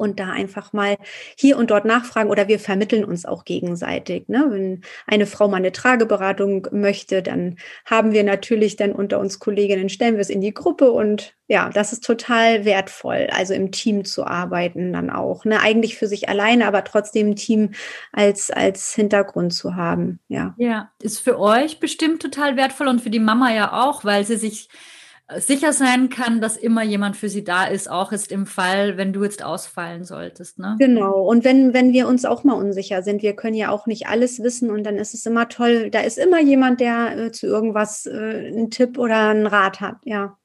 und 0.00 0.18
da 0.18 0.30
einfach 0.30 0.72
mal 0.72 0.96
hier 1.36 1.58
und 1.58 1.70
dort 1.70 1.84
nachfragen 1.84 2.30
oder 2.30 2.48
wir 2.48 2.58
vermitteln 2.58 3.04
uns 3.04 3.26
auch 3.26 3.44
gegenseitig. 3.44 4.28
Ne? 4.28 4.46
Wenn 4.48 4.80
eine 5.06 5.26
Frau 5.26 5.46
mal 5.46 5.58
eine 5.58 5.72
Trageberatung 5.72 6.68
möchte, 6.72 7.22
dann 7.22 7.56
haben 7.84 8.12
wir 8.12 8.24
natürlich 8.24 8.76
dann 8.76 8.92
unter 8.92 9.20
uns 9.20 9.38
Kolleginnen, 9.38 9.90
stellen 9.90 10.14
wir 10.14 10.22
es 10.22 10.30
in 10.30 10.40
die 10.40 10.54
Gruppe 10.54 10.90
und 10.90 11.34
ja, 11.48 11.68
das 11.68 11.92
ist 11.92 12.02
total 12.02 12.64
wertvoll, 12.64 13.28
also 13.30 13.52
im 13.52 13.72
Team 13.72 14.06
zu 14.06 14.24
arbeiten 14.24 14.92
dann 14.94 15.10
auch. 15.10 15.44
Ne? 15.44 15.60
Eigentlich 15.60 15.96
für 15.98 16.06
sich 16.06 16.30
alleine, 16.30 16.66
aber 16.66 16.82
trotzdem 16.84 17.36
Team 17.36 17.72
als, 18.12 18.50
als 18.50 18.94
Hintergrund 18.94 19.52
zu 19.52 19.76
haben. 19.76 20.20
Ja. 20.28 20.54
Ja, 20.56 20.90
ist 21.02 21.18
für 21.18 21.38
euch 21.38 21.78
bestimmt 21.78 22.22
total 22.22 22.56
wertvoll 22.56 22.88
und 22.88 23.02
für 23.02 23.10
die 23.10 23.18
Mama 23.18 23.52
ja 23.52 23.84
auch, 23.84 24.02
weil 24.04 24.24
sie 24.24 24.36
sich 24.36 24.70
sicher 25.38 25.72
sein 25.72 26.08
kann, 26.08 26.40
dass 26.40 26.56
immer 26.56 26.82
jemand 26.82 27.16
für 27.16 27.28
sie 27.28 27.44
da 27.44 27.64
ist, 27.64 27.90
auch 27.90 28.12
jetzt 28.12 28.32
im 28.32 28.46
Fall, 28.46 28.96
wenn 28.96 29.12
du 29.12 29.22
jetzt 29.22 29.44
ausfallen 29.44 30.04
solltest. 30.04 30.58
Ne? 30.58 30.76
Genau. 30.78 31.22
Und 31.22 31.44
wenn, 31.44 31.72
wenn 31.74 31.92
wir 31.92 32.08
uns 32.08 32.24
auch 32.24 32.44
mal 32.44 32.54
unsicher 32.54 33.02
sind, 33.02 33.22
wir 33.22 33.34
können 33.34 33.54
ja 33.54 33.70
auch 33.70 33.86
nicht 33.86 34.08
alles 34.08 34.42
wissen 34.42 34.70
und 34.70 34.84
dann 34.84 34.96
ist 34.96 35.14
es 35.14 35.26
immer 35.26 35.48
toll, 35.48 35.90
da 35.90 36.00
ist 36.00 36.18
immer 36.18 36.40
jemand, 36.40 36.80
der 36.80 37.16
äh, 37.16 37.32
zu 37.32 37.46
irgendwas 37.46 38.06
äh, 38.06 38.48
einen 38.48 38.70
Tipp 38.70 38.98
oder 38.98 39.28
einen 39.28 39.46
Rat 39.46 39.80
hat, 39.80 39.96
ja. 40.04 40.36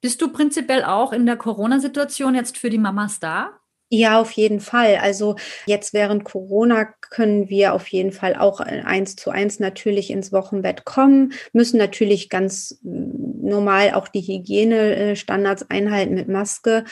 Bist 0.00 0.20
du 0.20 0.32
prinzipiell 0.32 0.82
auch 0.82 1.12
in 1.12 1.26
der 1.26 1.36
Corona-Situation 1.36 2.34
jetzt 2.34 2.58
für 2.58 2.70
die 2.70 2.78
Mamas 2.78 3.20
da? 3.20 3.50
Ja, 3.94 4.18
auf 4.22 4.30
jeden 4.32 4.60
Fall. 4.60 4.96
Also 5.02 5.36
jetzt 5.66 5.92
während 5.92 6.24
Corona 6.24 6.86
können 7.10 7.50
wir 7.50 7.74
auf 7.74 7.86
jeden 7.88 8.10
Fall 8.10 8.34
auch 8.34 8.60
eins 8.60 9.16
zu 9.16 9.28
eins 9.28 9.60
natürlich 9.60 10.10
ins 10.10 10.32
Wochenbett 10.32 10.86
kommen, 10.86 11.34
müssen 11.52 11.76
natürlich 11.76 12.30
ganz 12.30 12.78
mm, 12.82 13.46
normal 13.46 13.92
auch 13.92 14.08
die 14.08 14.22
Hygienestandards 14.22 15.68
einhalten 15.68 16.14
mit 16.14 16.26
Maske. 16.26 16.84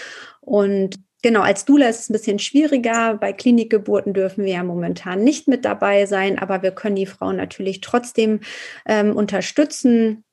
Und 0.43 0.97
genau, 1.23 1.41
als 1.41 1.65
Dula 1.65 1.89
ist 1.89 2.01
es 2.01 2.11
ein 2.11 2.13
bisschen 2.13 2.39
schwieriger. 2.39 3.15
Bei 3.15 3.33
Klinikgeburten 3.33 4.13
dürfen 4.13 4.45
wir 4.45 4.53
ja 4.53 4.63
momentan 4.63 5.25
nicht 5.25 5.49
mit 5.49 5.65
dabei 5.65 6.05
sein, 6.05 6.39
aber 6.39 6.63
wir 6.63 6.73
können 6.73 6.97
die 6.97 7.07
Frauen 7.07 7.37
natürlich 7.37 7.81
trotzdem 7.81 8.41
ähm, 8.85 9.17
unterstützen 9.17 10.25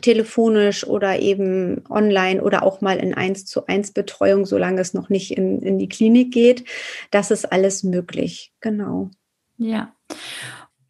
telefonisch 0.00 0.86
oder 0.86 1.18
eben 1.18 1.82
online 1.88 2.42
oder 2.42 2.62
auch 2.62 2.80
mal 2.80 2.98
in 2.98 3.14
eins 3.14 3.46
zu 3.46 3.66
eins 3.66 3.90
Betreuung, 3.92 4.46
solange 4.46 4.80
es 4.80 4.94
noch 4.94 5.08
nicht 5.08 5.36
in, 5.36 5.60
in 5.62 5.78
die 5.78 5.88
Klinik 5.88 6.32
geht. 6.32 6.64
Das 7.10 7.30
ist 7.30 7.50
alles 7.50 7.82
möglich. 7.82 8.52
Genau. 8.60 9.10
Ja. 9.56 9.94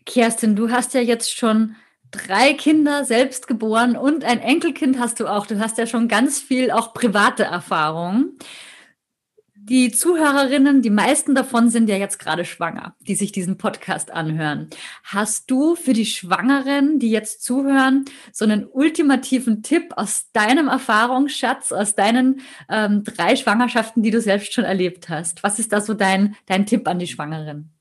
Kerstin, 0.05 0.57
du 0.57 0.71
hast 0.71 0.95
ja 0.95 1.01
jetzt 1.01 1.35
schon 1.35 1.77
drei 2.11 2.55
Kinder 2.55 3.05
selbst 3.05 3.47
geboren 3.47 3.97
und 3.97 4.25
ein 4.25 4.41
Enkelkind 4.41 4.99
hast 4.99 5.21
du 5.21 5.27
auch. 5.27 5.47
Du 5.47 5.59
hast 5.59 5.79
ja 5.79 5.87
schon 5.87 6.09
ganz 6.09 6.41
viel 6.41 6.71
auch 6.71 6.95
private 6.95 7.45
Erfahrung 7.45 8.33
die 9.69 9.91
Zuhörerinnen, 9.91 10.83
die 10.83 10.91
meisten 10.91 11.35
davon 11.35 11.69
sind 11.69 11.89
ja 11.89 11.97
jetzt 11.97 12.19
gerade 12.19 12.45
schwanger, 12.45 12.97
die 13.01 13.15
sich 13.15 13.33
diesen 13.33 13.59
Podcast 13.59 14.11
anhören. 14.11 14.69
Hast 15.05 15.51
du 15.51 15.75
für 15.75 15.93
die 15.93 16.07
Schwangeren, 16.07 16.99
die 16.99 17.11
jetzt 17.11 17.43
zuhören, 17.43 18.05
so 18.33 18.45
einen 18.45 18.67
ultimativen 18.67 19.63
Tipp 19.63 19.93
aus 19.97 20.31
deinem 20.33 20.69
Erfahrungsschatz, 20.69 21.73
aus 21.73 21.95
deinen 21.95 22.41
ähm, 22.71 23.05
drei 23.05 23.37
Schwangerschaften, 23.37 24.03
die 24.03 24.11
du 24.11 24.21
selbst 24.21 24.53
schon 24.53 24.65
erlebt 24.65 25.09
hast? 25.09 25.43
Was 25.43 25.59
ist 25.59 25.73
da 25.73 25.81
so 25.81 25.95
dein, 25.95 26.37
dein 26.47 26.67
Tipp 26.67 26.89
an 26.89 26.99
die 26.99 27.07
Schwangeren? 27.07 27.73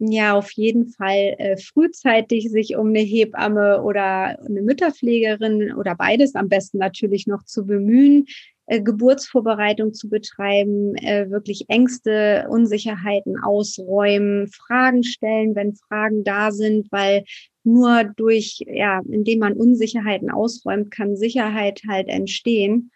Ja, 0.00 0.34
auf 0.34 0.52
jeden 0.52 0.86
Fall 0.86 1.34
äh, 1.38 1.56
frühzeitig 1.56 2.50
sich 2.50 2.76
um 2.76 2.88
eine 2.88 3.00
Hebamme 3.00 3.82
oder 3.82 4.38
eine 4.46 4.62
Mütterpflegerin 4.62 5.74
oder 5.74 5.96
beides 5.96 6.36
am 6.36 6.48
besten 6.48 6.78
natürlich 6.78 7.26
noch 7.26 7.42
zu 7.42 7.66
bemühen 7.66 8.26
äh, 8.68 8.82
Geburtsvorbereitung 8.82 9.94
zu 9.94 10.10
betreiben, 10.10 10.94
äh, 10.96 11.30
wirklich 11.30 11.64
Ängste, 11.68 12.46
Unsicherheiten 12.50 13.38
ausräumen, 13.42 14.48
Fragen 14.48 15.02
stellen, 15.04 15.54
wenn 15.54 15.74
Fragen 15.74 16.22
da 16.22 16.50
sind, 16.50 16.92
weil 16.92 17.24
nur 17.64 18.04
durch, 18.04 18.62
ja, 18.66 19.00
indem 19.08 19.38
man 19.38 19.54
Unsicherheiten 19.54 20.30
ausräumt, 20.30 20.90
kann 20.90 21.16
Sicherheit 21.16 21.80
halt 21.88 22.08
entstehen. 22.08 22.90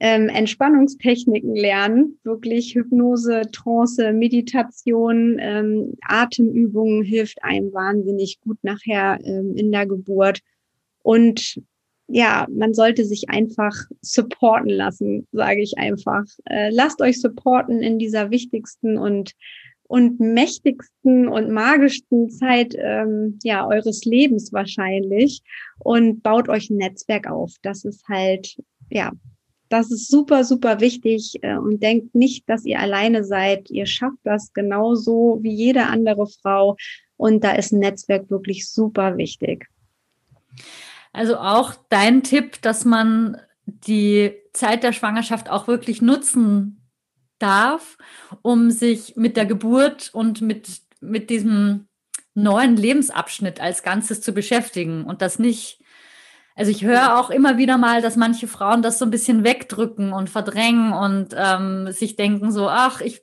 Ähm, 0.00 0.30
Entspannungstechniken 0.30 1.54
lernen, 1.54 2.18
wirklich 2.24 2.74
Hypnose, 2.74 3.42
Trance, 3.52 4.14
Meditation, 4.14 5.36
ähm, 5.38 5.92
Atemübungen 6.00 7.02
hilft 7.02 7.44
einem 7.44 7.70
wahnsinnig 7.74 8.40
gut 8.40 8.56
nachher 8.62 9.18
ähm, 9.22 9.54
in 9.56 9.70
der 9.70 9.86
Geburt. 9.86 10.40
Und 11.02 11.60
ja, 12.14 12.46
man 12.50 12.74
sollte 12.74 13.06
sich 13.06 13.30
einfach 13.30 13.74
supporten 14.02 14.68
lassen, 14.68 15.26
sage 15.32 15.62
ich 15.62 15.78
einfach. 15.78 16.24
Äh, 16.44 16.68
lasst 16.70 17.00
euch 17.00 17.18
supporten 17.18 17.80
in 17.82 17.98
dieser 17.98 18.30
wichtigsten 18.30 18.98
und 18.98 19.32
und 19.84 20.20
mächtigsten 20.20 21.26
und 21.26 21.50
magischsten 21.50 22.28
Zeit 22.28 22.74
ähm, 22.78 23.38
ja 23.42 23.66
eures 23.66 24.04
Lebens 24.04 24.52
wahrscheinlich 24.52 25.42
und 25.78 26.22
baut 26.22 26.50
euch 26.50 26.68
ein 26.68 26.76
Netzwerk 26.76 27.30
auf. 27.30 27.54
Das 27.62 27.86
ist 27.86 28.06
halt 28.08 28.56
ja, 28.90 29.12
das 29.70 29.90
ist 29.90 30.10
super 30.10 30.44
super 30.44 30.80
wichtig 30.80 31.38
äh, 31.40 31.56
und 31.56 31.82
denkt 31.82 32.14
nicht, 32.14 32.46
dass 32.46 32.66
ihr 32.66 32.78
alleine 32.78 33.24
seid. 33.24 33.70
Ihr 33.70 33.86
schafft 33.86 34.20
das 34.24 34.52
genauso 34.52 35.38
wie 35.40 35.54
jede 35.54 35.86
andere 35.86 36.26
Frau 36.26 36.76
und 37.16 37.42
da 37.42 37.52
ist 37.52 37.72
ein 37.72 37.78
Netzwerk 37.78 38.30
wirklich 38.30 38.68
super 38.68 39.16
wichtig. 39.16 39.66
Also 41.12 41.36
auch 41.36 41.74
dein 41.88 42.22
Tipp, 42.22 42.60
dass 42.62 42.84
man 42.84 43.40
die 43.66 44.34
Zeit 44.52 44.82
der 44.82 44.92
Schwangerschaft 44.92 45.50
auch 45.50 45.68
wirklich 45.68 46.02
nutzen 46.02 46.88
darf, 47.38 47.98
um 48.42 48.70
sich 48.70 49.16
mit 49.16 49.36
der 49.36 49.46
Geburt 49.46 50.10
und 50.12 50.40
mit, 50.40 50.80
mit 51.00 51.30
diesem 51.30 51.88
neuen 52.34 52.76
Lebensabschnitt 52.76 53.60
als 53.60 53.82
Ganzes 53.82 54.20
zu 54.20 54.32
beschäftigen 54.32 55.04
und 55.04 55.20
das 55.22 55.38
nicht 55.38 55.82
also 56.54 56.70
ich 56.70 56.84
höre 56.84 57.18
auch 57.18 57.30
immer 57.30 57.56
wieder 57.56 57.78
mal, 57.78 58.02
dass 58.02 58.16
manche 58.16 58.46
Frauen 58.46 58.82
das 58.82 58.98
so 58.98 59.06
ein 59.06 59.10
bisschen 59.10 59.44
wegdrücken 59.44 60.12
und 60.12 60.28
verdrängen 60.28 60.92
und 60.92 61.34
ähm, 61.34 61.90
sich 61.92 62.16
denken 62.16 62.52
so, 62.52 62.68
ach, 62.68 63.00
ich 63.00 63.22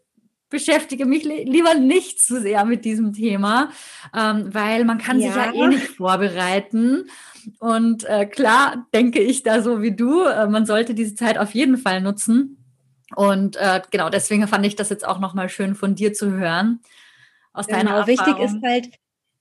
beschäftige 0.50 1.06
mich 1.06 1.24
li 1.24 1.44
lieber 1.44 1.76
nicht 1.76 2.20
zu 2.20 2.42
sehr 2.42 2.66
mit 2.66 2.86
diesem 2.86 3.14
Thema, 3.14 3.70
ähm, 4.16 4.54
weil 4.54 4.86
man 4.86 4.98
kann 4.98 5.20
ja. 5.20 5.28
sich 5.28 5.36
ja 5.36 5.54
eh 5.54 5.68
nicht 5.68 5.88
vorbereiten. 5.98 7.10
Und 7.60 8.04
äh, 8.06 8.26
klar 8.26 8.88
denke 8.94 9.20
ich 9.20 9.44
da 9.44 9.62
so 9.62 9.82
wie 9.82 9.96
du, 9.96 10.24
äh, 10.24 10.48
man 10.48 10.66
sollte 10.66 10.94
diese 10.94 11.16
Zeit 11.16 11.38
auf 11.38 11.54
jeden 11.54 11.78
Fall 11.78 12.02
nutzen. 12.02 12.58
Und 13.16 13.56
äh, 13.56 13.82
genau 13.90 14.10
deswegen 14.10 14.48
fand 14.48 14.66
ich 14.66 14.76
das 14.76 14.90
jetzt 14.90 15.08
auch 15.08 15.20
nochmal 15.20 15.50
schön 15.50 15.76
von 15.76 15.96
dir 15.96 16.14
zu 16.14 16.32
hören. 16.32 16.82
Aus 17.54 17.68
genau, 17.68 17.80
deiner 17.80 17.92
Erfahrung. 17.92 18.40
Wichtig 18.40 18.40
ist 18.40 18.64
halt, 18.64 18.90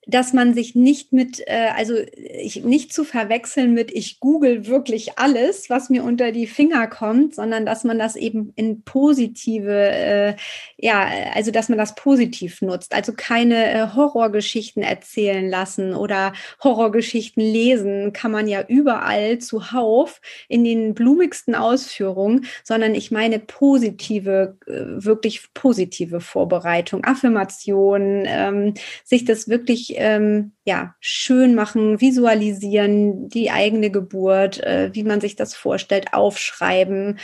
dass 0.09 0.33
man 0.33 0.55
sich 0.55 0.75
nicht 0.75 1.13
mit, 1.13 1.41
äh, 1.47 1.69
also 1.77 1.95
ich, 2.15 2.65
nicht 2.65 2.95
zu 2.95 3.05
verwechseln 3.05 3.75
mit, 3.75 3.91
ich 3.91 4.21
google 4.21 4.67
wirklich 4.67 5.19
alles, 5.19 5.69
was 5.69 5.91
mir 5.91 6.03
unter 6.03 6.33
die 6.33 6.47
Finger 6.47 6.87
kommt, 6.87 7.35
sondern 7.35 7.67
dass 7.67 7.85
man 7.85 7.99
das 7.99 8.17
eben 8.17 8.53
in 8.57 8.83
positive, 8.83 9.71
äh, 9.71 10.35
ja, 10.79 11.07
also 11.35 11.51
dass 11.51 11.69
man 11.69 11.77
das 11.77 11.95
positiv 11.95 12.63
nutzt. 12.63 12.95
Also 12.95 13.13
keine 13.15 13.71
äh, 13.71 13.87
Horrorgeschichten 13.95 14.83
erzählen 14.83 15.47
lassen 15.47 15.95
oder 15.95 16.33
Horrorgeschichten 16.65 17.43
lesen, 17.43 18.15
kann 18.15 18.33
man 18.33 18.49
ja 18.49 18.65
überall 18.67 19.39
zuhauf 19.39 20.23
in 20.49 20.65
den 20.65 20.95
blumigsten 20.95 21.55
Ausführungen, 21.55 22.47
sondern 22.65 22.95
ich 22.95 23.11
meine 23.11 23.39
positive, 23.41 24.57
äh, 24.67 25.05
wirklich 25.05 25.53
positive 25.53 26.21
Vorbereitung, 26.21 27.05
Affirmationen, 27.05 28.25
ähm, 28.27 28.75
sich 29.05 29.27
das 29.27 29.51
wirklich 29.51 29.98
ähm, 29.99 30.53
ja, 30.65 30.95
schön 31.01 31.55
machen, 31.55 32.01
visualisieren, 32.01 33.29
die 33.29 33.51
eigene 33.51 33.91
Geburt, 33.91 34.61
äh, 34.61 34.91
wie 34.93 35.05
man 35.05 35.21
sich 35.21 35.37
das 35.37 35.55
vorstellt, 35.55 36.15
aufschreiben, 36.15 37.19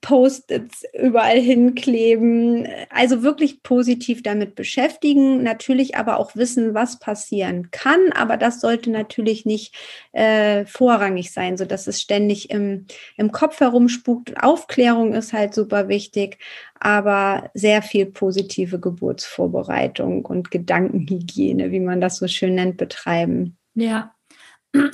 Post-its 0.00 0.84
überall 0.92 1.40
hinkleben. 1.40 2.68
Also 2.90 3.22
wirklich 3.22 3.62
positiv 3.62 4.22
damit 4.22 4.54
beschäftigen, 4.54 5.42
natürlich 5.42 5.96
aber 5.96 6.18
auch 6.18 6.34
wissen, 6.36 6.74
was 6.74 6.98
passieren 6.98 7.70
kann. 7.70 8.12
Aber 8.12 8.36
das 8.36 8.60
sollte 8.60 8.90
natürlich 8.90 9.46
nicht 9.46 9.74
äh, 10.12 10.64
vorrangig 10.66 11.32
sein, 11.32 11.56
so 11.56 11.64
dass 11.64 11.86
es 11.86 12.00
ständig 12.00 12.50
im, 12.50 12.86
im 13.16 13.32
Kopf 13.32 13.60
herumspukt. 13.60 14.42
Aufklärung 14.42 15.14
ist 15.14 15.32
halt 15.32 15.54
super 15.54 15.88
wichtig, 15.88 16.38
aber 16.78 17.50
sehr 17.54 17.82
viel 17.82 18.06
positive 18.06 18.78
Geburtsvorbereitung 18.78 20.24
und 20.24 20.50
Gedankenhygiene, 20.50 21.70
wie 21.70 21.80
man 21.80 22.00
das 22.00 22.16
so 22.16 22.28
schön 22.28 22.54
nennt, 22.54 22.76
betreiben. 22.76 23.56
Ja, 23.74 24.14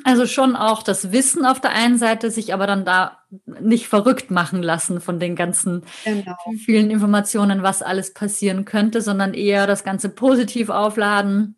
also 0.04 0.26
schon 0.26 0.56
auch 0.56 0.82
das 0.82 1.12
Wissen 1.12 1.44
auf 1.44 1.60
der 1.60 1.72
einen 1.72 1.98
Seite, 1.98 2.30
sich 2.30 2.52
aber 2.52 2.66
dann 2.66 2.84
da 2.84 3.18
nicht 3.60 3.88
verrückt 3.88 4.30
machen 4.30 4.62
lassen 4.62 5.00
von 5.00 5.18
den 5.20 5.36
ganzen 5.36 5.84
genau. 6.04 6.36
vielen 6.64 6.90
Informationen, 6.90 7.62
was 7.62 7.82
alles 7.82 8.12
passieren 8.12 8.64
könnte, 8.64 9.00
sondern 9.00 9.34
eher 9.34 9.66
das 9.66 9.84
Ganze 9.84 10.08
positiv 10.08 10.68
aufladen 10.68 11.56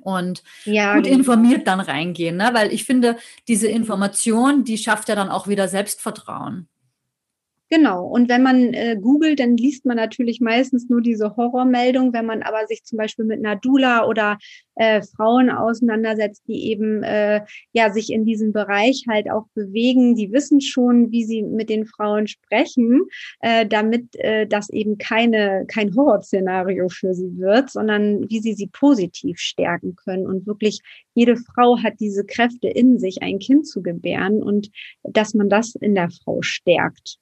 und 0.00 0.42
ja, 0.64 0.94
gut 0.94 1.04
genau. 1.04 1.18
informiert 1.18 1.66
dann 1.66 1.80
reingehen, 1.80 2.36
ne? 2.36 2.50
weil 2.52 2.72
ich 2.72 2.84
finde, 2.84 3.16
diese 3.48 3.68
Information, 3.68 4.64
die 4.64 4.78
schafft 4.78 5.08
ja 5.08 5.14
dann 5.14 5.28
auch 5.28 5.48
wieder 5.48 5.68
Selbstvertrauen. 5.68 6.68
Genau. 7.72 8.04
Und 8.04 8.28
wenn 8.28 8.42
man 8.42 8.74
äh, 8.74 8.98
googelt, 9.00 9.40
dann 9.40 9.56
liest 9.56 9.86
man 9.86 9.96
natürlich 9.96 10.42
meistens 10.42 10.90
nur 10.90 11.00
diese 11.00 11.36
Horrormeldung. 11.36 12.12
Wenn 12.12 12.26
man 12.26 12.42
aber 12.42 12.66
sich 12.66 12.84
zum 12.84 12.98
Beispiel 12.98 13.24
mit 13.24 13.38
einer 13.38 13.56
Dula 13.56 14.06
oder 14.06 14.36
äh, 14.74 15.00
Frauen 15.00 15.48
auseinandersetzt, 15.48 16.42
die 16.46 16.68
eben 16.70 17.02
äh, 17.02 17.40
ja 17.72 17.90
sich 17.90 18.12
in 18.12 18.26
diesem 18.26 18.52
Bereich 18.52 19.06
halt 19.08 19.30
auch 19.30 19.46
bewegen, 19.54 20.16
die 20.16 20.32
wissen 20.32 20.60
schon, 20.60 21.12
wie 21.12 21.24
sie 21.24 21.42
mit 21.42 21.70
den 21.70 21.86
Frauen 21.86 22.26
sprechen, 22.26 23.04
äh, 23.40 23.64
damit 23.66 24.16
äh, 24.16 24.46
das 24.46 24.68
eben 24.68 24.98
keine 24.98 25.64
kein 25.66 25.96
Horrorszenario 25.96 26.90
für 26.90 27.14
sie 27.14 27.38
wird, 27.38 27.70
sondern 27.70 28.28
wie 28.28 28.40
sie 28.40 28.52
sie 28.52 28.66
positiv 28.66 29.38
stärken 29.38 29.96
können 29.96 30.26
und 30.26 30.46
wirklich 30.46 30.80
jede 31.14 31.36
Frau 31.36 31.78
hat 31.78 31.94
diese 32.00 32.26
Kräfte 32.26 32.68
in 32.68 32.98
sich, 32.98 33.22
ein 33.22 33.38
Kind 33.38 33.66
zu 33.66 33.82
gebären 33.82 34.42
und 34.42 34.70
dass 35.04 35.32
man 35.32 35.48
das 35.48 35.74
in 35.74 35.94
der 35.94 36.10
Frau 36.10 36.42
stärkt. 36.42 37.21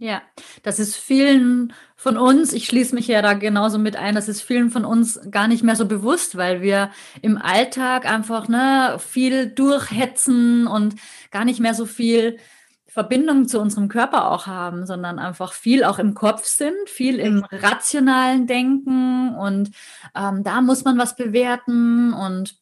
Ja, 0.00 0.22
das 0.62 0.78
ist 0.78 0.94
vielen 0.94 1.72
von 1.96 2.16
uns, 2.16 2.52
ich 2.52 2.66
schließe 2.66 2.94
mich 2.94 3.08
ja 3.08 3.20
da 3.20 3.32
genauso 3.32 3.78
mit 3.78 3.96
ein, 3.96 4.14
das 4.14 4.28
ist 4.28 4.42
vielen 4.42 4.70
von 4.70 4.84
uns 4.84 5.18
gar 5.32 5.48
nicht 5.48 5.64
mehr 5.64 5.74
so 5.74 5.86
bewusst, 5.86 6.36
weil 6.36 6.62
wir 6.62 6.92
im 7.20 7.36
Alltag 7.36 8.08
einfach 8.08 8.46
ne, 8.46 8.98
viel 9.00 9.48
durchhetzen 9.48 10.68
und 10.68 10.94
gar 11.32 11.44
nicht 11.44 11.58
mehr 11.58 11.74
so 11.74 11.84
viel 11.84 12.38
Verbindung 12.86 13.48
zu 13.48 13.60
unserem 13.60 13.88
Körper 13.88 14.30
auch 14.30 14.46
haben, 14.46 14.86
sondern 14.86 15.18
einfach 15.18 15.52
viel 15.52 15.82
auch 15.82 15.98
im 15.98 16.14
Kopf 16.14 16.44
sind, 16.44 16.88
viel 16.88 17.18
im 17.18 17.44
rationalen 17.50 18.46
Denken 18.46 19.34
und 19.34 19.72
ähm, 20.14 20.44
da 20.44 20.60
muss 20.60 20.84
man 20.84 20.96
was 20.96 21.16
bewerten 21.16 22.12
und 22.12 22.56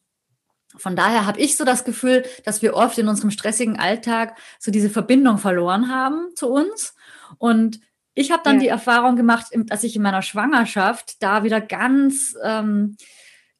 von 0.77 0.95
daher 0.95 1.25
habe 1.25 1.39
ich 1.39 1.57
so 1.57 1.65
das 1.65 1.83
Gefühl, 1.83 2.25
dass 2.45 2.61
wir 2.61 2.75
oft 2.75 2.97
in 2.97 3.07
unserem 3.07 3.31
stressigen 3.31 3.79
Alltag 3.79 4.37
so 4.59 4.71
diese 4.71 4.89
Verbindung 4.89 5.37
verloren 5.37 5.89
haben 5.89 6.29
zu 6.35 6.49
uns 6.49 6.95
und 7.37 7.79
ich 8.17 8.31
habe 8.31 8.41
dann 8.43 8.55
ja. 8.55 8.61
die 8.61 8.67
Erfahrung 8.69 9.15
gemacht, 9.15 9.45
dass 9.53 9.83
ich 9.83 9.95
in 9.95 10.01
meiner 10.01 10.23
Schwangerschaft 10.23 11.21
da 11.21 11.43
wieder 11.43 11.61
ganz 11.61 12.35
ähm, 12.43 12.97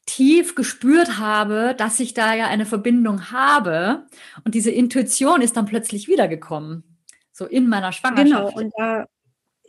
tief 0.08 0.56
gespürt 0.56 1.20
habe, 1.20 1.76
dass 1.78 2.00
ich 2.00 2.16
da 2.16 2.34
ja 2.34 2.48
eine 2.48 2.66
Verbindung 2.66 3.30
habe. 3.30 4.08
Und 4.44 4.56
diese 4.56 4.72
Intuition 4.72 5.42
ist 5.42 5.58
dann 5.58 5.68
plötzlich 5.68 6.08
wiedergekommen. 6.08 6.84
So 7.32 7.46
in 7.46 7.70
meiner 7.70 7.92
Schwangerschaft. 7.92 8.56
Genau, 8.56 8.60
und 8.60 8.74
da 8.76 9.06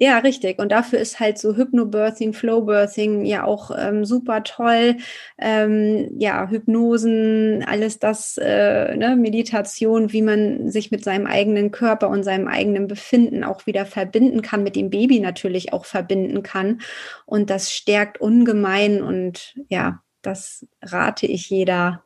ja, 0.01 0.19
richtig. 0.19 0.61
Und 0.61 0.71
dafür 0.71 1.01
ist 1.01 1.19
halt 1.19 1.39
so 1.39 1.57
Hypnobirthing, 1.57 2.33
Flowbirthing 2.33 3.25
ja 3.25 3.43
auch 3.45 3.73
ähm, 3.77 4.05
super 4.05 4.45
toll. 4.45 4.97
Ähm, 5.39 6.11
ja, 6.17 6.49
Hypnosen, 6.49 7.65
alles 7.67 7.99
das, 7.99 8.39
äh, 8.39 8.97
ne, 8.97 9.17
Meditation, 9.17 10.13
wie 10.13 10.23
man 10.23 10.71
sich 10.71 10.93
mit 10.93 11.03
seinem 11.03 11.27
eigenen 11.27 11.73
Körper 11.73 12.11
und 12.11 12.23
seinem 12.23 12.47
eigenen 12.47 12.87
Befinden 12.87 13.43
auch 13.43 13.67
wieder 13.67 13.87
verbinden 13.87 14.41
kann, 14.41 14.63
mit 14.63 14.77
dem 14.77 14.91
Baby 14.91 15.19
natürlich 15.19 15.73
auch 15.73 15.85
verbinden 15.85 16.45
kann. 16.45 16.81
Und 17.27 17.51
das 17.51 17.73
stärkt 17.73 18.21
ungemein 18.21 19.03
und 19.03 19.57
ja, 19.69 20.01
das 20.23 20.65
rate 20.81 21.27
ich 21.27 21.51
jeder, 21.51 22.05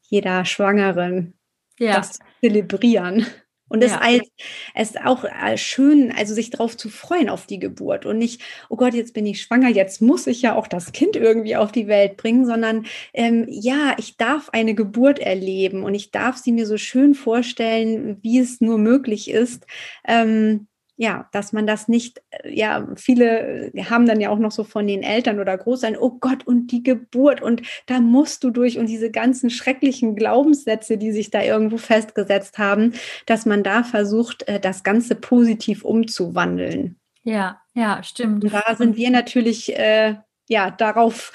jeder 0.00 0.46
Schwangeren, 0.46 1.34
ja. 1.78 1.96
das 1.96 2.12
zu 2.14 2.20
zelebrieren. 2.40 3.26
Und 3.68 3.82
es, 3.82 3.92
ja. 3.92 4.00
als, 4.74 4.96
auch 5.04 5.24
äh, 5.24 5.56
schön, 5.56 6.12
also 6.16 6.34
sich 6.34 6.50
darauf 6.50 6.76
zu 6.76 6.88
freuen 6.88 7.28
auf 7.28 7.46
die 7.46 7.58
Geburt 7.58 8.06
und 8.06 8.18
nicht, 8.18 8.40
oh 8.68 8.76
Gott, 8.76 8.94
jetzt 8.94 9.14
bin 9.14 9.26
ich 9.26 9.42
schwanger, 9.42 9.68
jetzt 9.68 10.00
muss 10.00 10.26
ich 10.26 10.42
ja 10.42 10.54
auch 10.54 10.66
das 10.66 10.92
Kind 10.92 11.16
irgendwie 11.16 11.56
auf 11.56 11.72
die 11.72 11.86
Welt 11.86 12.16
bringen, 12.16 12.46
sondern 12.46 12.86
ähm, 13.12 13.46
ja, 13.48 13.94
ich 13.98 14.16
darf 14.16 14.50
eine 14.50 14.74
Geburt 14.74 15.18
erleben 15.18 15.82
und 15.82 15.94
ich 15.94 16.10
darf 16.10 16.36
sie 16.36 16.52
mir 16.52 16.66
so 16.66 16.76
schön 16.76 17.14
vorstellen, 17.14 18.18
wie 18.22 18.38
es 18.38 18.60
nur 18.60 18.78
möglich 18.78 19.30
ist. 19.30 19.66
Ähm, 20.06 20.68
ja, 20.98 21.28
dass 21.30 21.52
man 21.52 21.66
das 21.66 21.86
nicht, 21.86 22.20
äh, 22.30 22.52
ja, 22.52 22.86
viele 22.96 23.70
haben 23.88 24.04
dann 24.04 24.20
ja 24.20 24.30
auch 24.30 24.38
noch 24.38 24.50
so 24.50 24.64
von 24.64 24.86
den 24.86 25.04
Eltern 25.04 25.38
oder 25.38 25.56
Großeltern, 25.56 26.00
oh 26.02 26.18
Gott, 26.20 26.44
und 26.44 26.72
die 26.72 26.82
Geburt 26.82 27.40
und 27.40 27.62
da 27.86 28.00
musst 28.00 28.42
du 28.42 28.50
durch 28.50 28.78
und 28.78 28.86
diese 28.86 29.10
ganzen 29.12 29.48
schrecklichen 29.48 30.16
Glaubenssätze, 30.16 30.98
die 30.98 31.12
sich 31.12 31.30
da 31.30 31.40
irgendwo 31.42 31.78
festgesetzt 31.78 32.58
haben, 32.58 32.94
dass 33.26 33.46
man 33.46 33.62
da 33.62 33.84
versucht, 33.84 34.48
äh, 34.48 34.58
das 34.58 34.82
Ganze 34.82 35.14
positiv 35.14 35.84
umzuwandeln. 35.84 36.98
Ja, 37.22 37.60
ja, 37.74 38.02
stimmt. 38.02 38.42
Und 38.42 38.52
da 38.52 38.74
sind 38.74 38.96
wir 38.96 39.10
natürlich, 39.10 39.78
äh, 39.78 40.16
ja, 40.48 40.70
darauf 40.72 41.32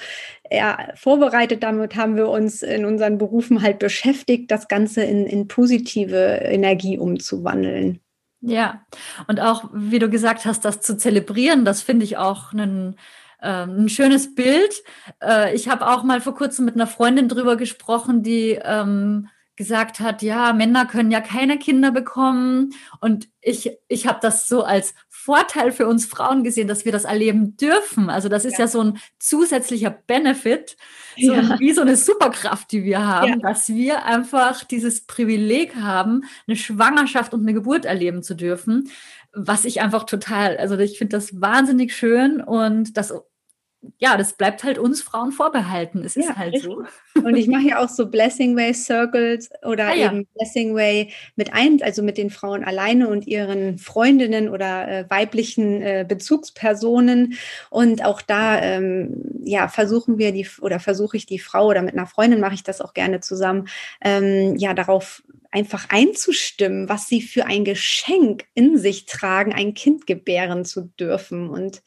ja, 0.50 0.88
vorbereitet. 0.94 1.62
Damit 1.62 1.96
haben 1.96 2.16
wir 2.16 2.28
uns 2.28 2.62
in 2.62 2.84
unseren 2.84 3.16
Berufen 3.16 3.62
halt 3.62 3.78
beschäftigt, 3.78 4.50
das 4.50 4.68
Ganze 4.68 5.04
in, 5.04 5.24
in 5.24 5.48
positive 5.48 6.16
Energie 6.42 6.98
umzuwandeln. 6.98 8.03
Ja, 8.46 8.84
und 9.26 9.40
auch, 9.40 9.70
wie 9.72 9.98
du 9.98 10.10
gesagt 10.10 10.44
hast, 10.44 10.66
das 10.66 10.82
zu 10.82 10.98
zelebrieren, 10.98 11.64
das 11.64 11.80
finde 11.80 12.04
ich 12.04 12.18
auch 12.18 12.52
einen, 12.52 12.96
äh, 13.40 13.64
ein 13.64 13.88
schönes 13.88 14.34
Bild. 14.34 14.82
Äh, 15.22 15.54
ich 15.54 15.68
habe 15.70 15.88
auch 15.88 16.02
mal 16.02 16.20
vor 16.20 16.34
kurzem 16.34 16.66
mit 16.66 16.74
einer 16.74 16.86
Freundin 16.86 17.28
drüber 17.28 17.56
gesprochen, 17.56 18.22
die 18.22 18.58
ähm, 18.62 19.28
gesagt 19.56 20.00
hat, 20.00 20.20
ja, 20.20 20.52
Männer 20.52 20.84
können 20.84 21.10
ja 21.10 21.22
keine 21.22 21.58
Kinder 21.58 21.90
bekommen. 21.90 22.74
Und 23.00 23.28
ich, 23.40 23.70
ich 23.88 24.06
habe 24.06 24.18
das 24.20 24.46
so 24.46 24.62
als 24.62 24.94
Vorteil 25.24 25.72
für 25.72 25.86
uns 25.86 26.04
Frauen 26.04 26.44
gesehen, 26.44 26.68
dass 26.68 26.84
wir 26.84 26.92
das 26.92 27.04
erleben 27.04 27.56
dürfen. 27.56 28.10
Also 28.10 28.28
das 28.28 28.44
ist 28.44 28.58
ja, 28.58 28.66
ja 28.66 28.68
so 28.68 28.82
ein 28.82 28.98
zusätzlicher 29.18 29.88
Benefit, 29.88 30.76
so 31.16 31.32
ja. 31.32 31.58
wie 31.58 31.72
so 31.72 31.80
eine 31.80 31.96
Superkraft, 31.96 32.70
die 32.72 32.84
wir 32.84 33.06
haben, 33.06 33.28
ja. 33.28 33.36
dass 33.36 33.70
wir 33.70 34.04
einfach 34.04 34.64
dieses 34.64 35.06
Privileg 35.06 35.76
haben, 35.76 36.24
eine 36.46 36.58
Schwangerschaft 36.58 37.32
und 37.32 37.40
eine 37.40 37.54
Geburt 37.54 37.86
erleben 37.86 38.22
zu 38.22 38.34
dürfen, 38.34 38.90
was 39.32 39.64
ich 39.64 39.80
einfach 39.80 40.04
total, 40.04 40.58
also 40.58 40.76
ich 40.78 40.98
finde 40.98 41.16
das 41.16 41.40
wahnsinnig 41.40 41.96
schön 41.96 42.42
und 42.42 42.98
das 42.98 43.14
ja, 43.98 44.16
das 44.16 44.34
bleibt 44.34 44.64
halt 44.64 44.78
uns 44.78 45.02
Frauen 45.02 45.32
vorbehalten. 45.32 46.04
Es 46.04 46.16
ist 46.16 46.28
ja, 46.28 46.36
halt 46.36 46.54
richtig. 46.54 46.70
so. 46.70 46.84
Und 47.20 47.36
ich 47.36 47.46
mache 47.48 47.68
ja 47.68 47.78
auch 47.78 47.88
so 47.88 48.06
Blessing 48.06 48.56
Way 48.56 48.74
Circles 48.74 49.50
oder 49.62 49.88
ah, 49.88 49.94
eben 49.94 50.16
ja. 50.18 50.26
Blessing 50.34 50.74
Way 50.74 51.12
mit 51.36 51.52
ein, 51.52 51.80
also 51.82 52.02
mit 52.02 52.18
den 52.18 52.30
Frauen 52.30 52.64
alleine 52.64 53.08
und 53.08 53.26
ihren 53.26 53.78
Freundinnen 53.78 54.48
oder 54.48 54.88
äh, 54.88 55.10
weiblichen 55.10 55.82
äh, 55.82 56.04
Bezugspersonen. 56.06 57.34
Und 57.70 58.04
auch 58.04 58.20
da, 58.20 58.60
ähm, 58.60 59.40
ja, 59.44 59.68
versuchen 59.68 60.18
wir 60.18 60.32
die 60.32 60.46
oder 60.60 60.80
versuche 60.80 61.16
ich 61.16 61.26
die 61.26 61.38
Frau 61.38 61.68
oder 61.68 61.82
mit 61.82 61.94
einer 61.94 62.06
Freundin 62.06 62.40
mache 62.40 62.54
ich 62.54 62.62
das 62.62 62.80
auch 62.80 62.94
gerne 62.94 63.20
zusammen, 63.20 63.68
ähm, 64.02 64.56
ja, 64.56 64.74
darauf 64.74 65.22
einfach 65.54 65.88
einzustimmen, 65.88 66.88
was 66.88 67.06
sie 67.06 67.22
für 67.22 67.46
ein 67.46 67.64
Geschenk 67.64 68.44
in 68.54 68.76
sich 68.76 69.06
tragen, 69.06 69.52
ein 69.52 69.72
Kind 69.72 70.06
gebären 70.06 70.64
zu 70.64 70.92
dürfen. 70.98 71.48
Und 71.48 71.82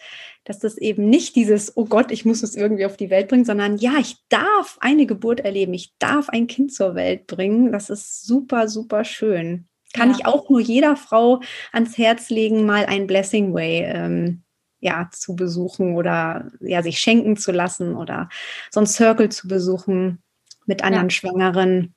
dass 0.46 0.60
das 0.60 0.78
eben 0.78 1.10
nicht 1.10 1.36
dieses, 1.36 1.76
oh 1.76 1.84
Gott, 1.84 2.12
ich 2.12 2.24
muss 2.24 2.44
es 2.44 2.56
irgendwie 2.56 2.86
auf 2.86 2.96
die 2.96 3.10
Welt 3.10 3.28
bringen, 3.28 3.44
sondern 3.44 3.78
ja, 3.78 3.96
ich 4.00 4.16
darf 4.30 4.78
eine 4.80 5.06
Geburt 5.06 5.42
erleben, 5.42 5.74
ich 5.74 5.94
darf 6.00 6.30
ein 6.30 6.48
Kind 6.48 6.74
zur 6.74 6.96
Welt 6.96 7.28
bringen. 7.28 7.74
Das 7.74 7.90
ist 7.90 8.26
super, 8.26 8.70
super 8.70 9.04
schön. 9.04 9.68
Kann 9.94 10.12
ja. 10.12 10.16
ich 10.18 10.26
auch 10.26 10.50
nur 10.50 10.62
jeder 10.62 10.96
Frau 10.96 11.42
ans 11.74 11.98
Herz 11.98 12.30
legen, 12.30 12.66
mal 12.66 12.86
ein 12.86 13.06
Blessing 13.06 13.54
Way 13.54 13.84
ähm, 13.84 14.44
ja, 14.80 15.10
zu 15.12 15.36
besuchen 15.36 15.96
oder 15.96 16.50
ja, 16.62 16.82
sich 16.84 17.00
schenken 17.00 17.36
zu 17.36 17.52
lassen 17.52 17.96
oder 17.96 18.30
so 18.72 18.80
ein 18.80 18.88
Circle 18.88 19.28
zu 19.28 19.50
besuchen 19.50 20.24
mit 20.66 20.84
anderen 20.84 21.08
ja. 21.08 21.12
Schwangeren 21.12 21.96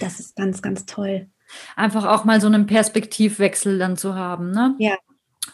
das 0.00 0.20
ist 0.20 0.36
ganz, 0.36 0.62
ganz 0.62 0.86
toll. 0.86 1.28
Einfach 1.76 2.04
auch 2.04 2.24
mal 2.24 2.40
so 2.40 2.46
einen 2.46 2.66
Perspektivwechsel 2.66 3.78
dann 3.78 3.96
zu 3.96 4.14
haben, 4.14 4.50
ne? 4.50 4.74
Ja. 4.78 4.96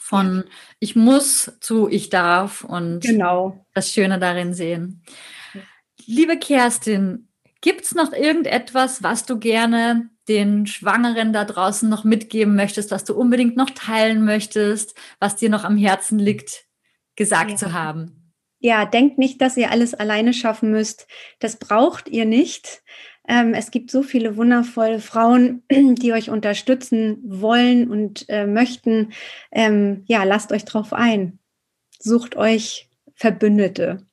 Von 0.00 0.38
ja. 0.38 0.52
ich 0.80 0.96
muss 0.96 1.52
zu 1.60 1.88
ich 1.88 2.10
darf 2.10 2.64
und 2.64 3.00
genau. 3.00 3.64
das 3.74 3.92
Schöne 3.92 4.18
darin 4.18 4.52
sehen. 4.54 5.02
Liebe 6.06 6.38
Kerstin, 6.38 7.28
gibt 7.60 7.84
es 7.84 7.94
noch 7.94 8.12
irgendetwas, 8.12 9.02
was 9.02 9.24
du 9.24 9.38
gerne 9.38 10.10
den 10.28 10.66
Schwangeren 10.66 11.32
da 11.32 11.44
draußen 11.44 11.88
noch 11.88 12.04
mitgeben 12.04 12.56
möchtest, 12.56 12.90
was 12.90 13.04
du 13.04 13.14
unbedingt 13.14 13.56
noch 13.56 13.70
teilen 13.70 14.24
möchtest, 14.24 14.94
was 15.20 15.36
dir 15.36 15.50
noch 15.50 15.64
am 15.64 15.76
Herzen 15.76 16.18
liegt, 16.18 16.66
gesagt 17.16 17.52
ja. 17.52 17.56
zu 17.56 17.72
haben? 17.72 18.32
Ja, 18.58 18.86
denkt 18.86 19.18
nicht, 19.18 19.40
dass 19.42 19.56
ihr 19.56 19.70
alles 19.70 19.92
alleine 19.92 20.32
schaffen 20.32 20.70
müsst. 20.70 21.06
Das 21.38 21.58
braucht 21.58 22.08
ihr 22.08 22.24
nicht. 22.24 22.82
Ähm, 23.26 23.54
es 23.54 23.70
gibt 23.70 23.90
so 23.90 24.02
viele 24.02 24.36
wundervolle 24.36 25.00
Frauen, 25.00 25.62
die 25.70 26.12
euch 26.12 26.30
unterstützen 26.30 27.18
wollen 27.24 27.90
und 27.90 28.28
äh, 28.28 28.46
möchten. 28.46 29.12
Ähm, 29.50 30.04
ja, 30.06 30.24
lasst 30.24 30.52
euch 30.52 30.64
drauf 30.64 30.92
ein. 30.92 31.38
Sucht 31.98 32.36
euch 32.36 32.90
Verbündete. 33.14 34.06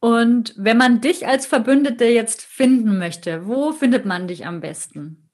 Und 0.00 0.54
wenn 0.56 0.76
man 0.76 1.00
dich 1.00 1.26
als 1.26 1.46
Verbündete 1.46 2.04
jetzt 2.04 2.42
finden 2.42 2.98
möchte, 2.98 3.46
wo 3.46 3.72
findet 3.72 4.04
man 4.04 4.28
dich 4.28 4.46
am 4.46 4.60
besten? 4.60 5.30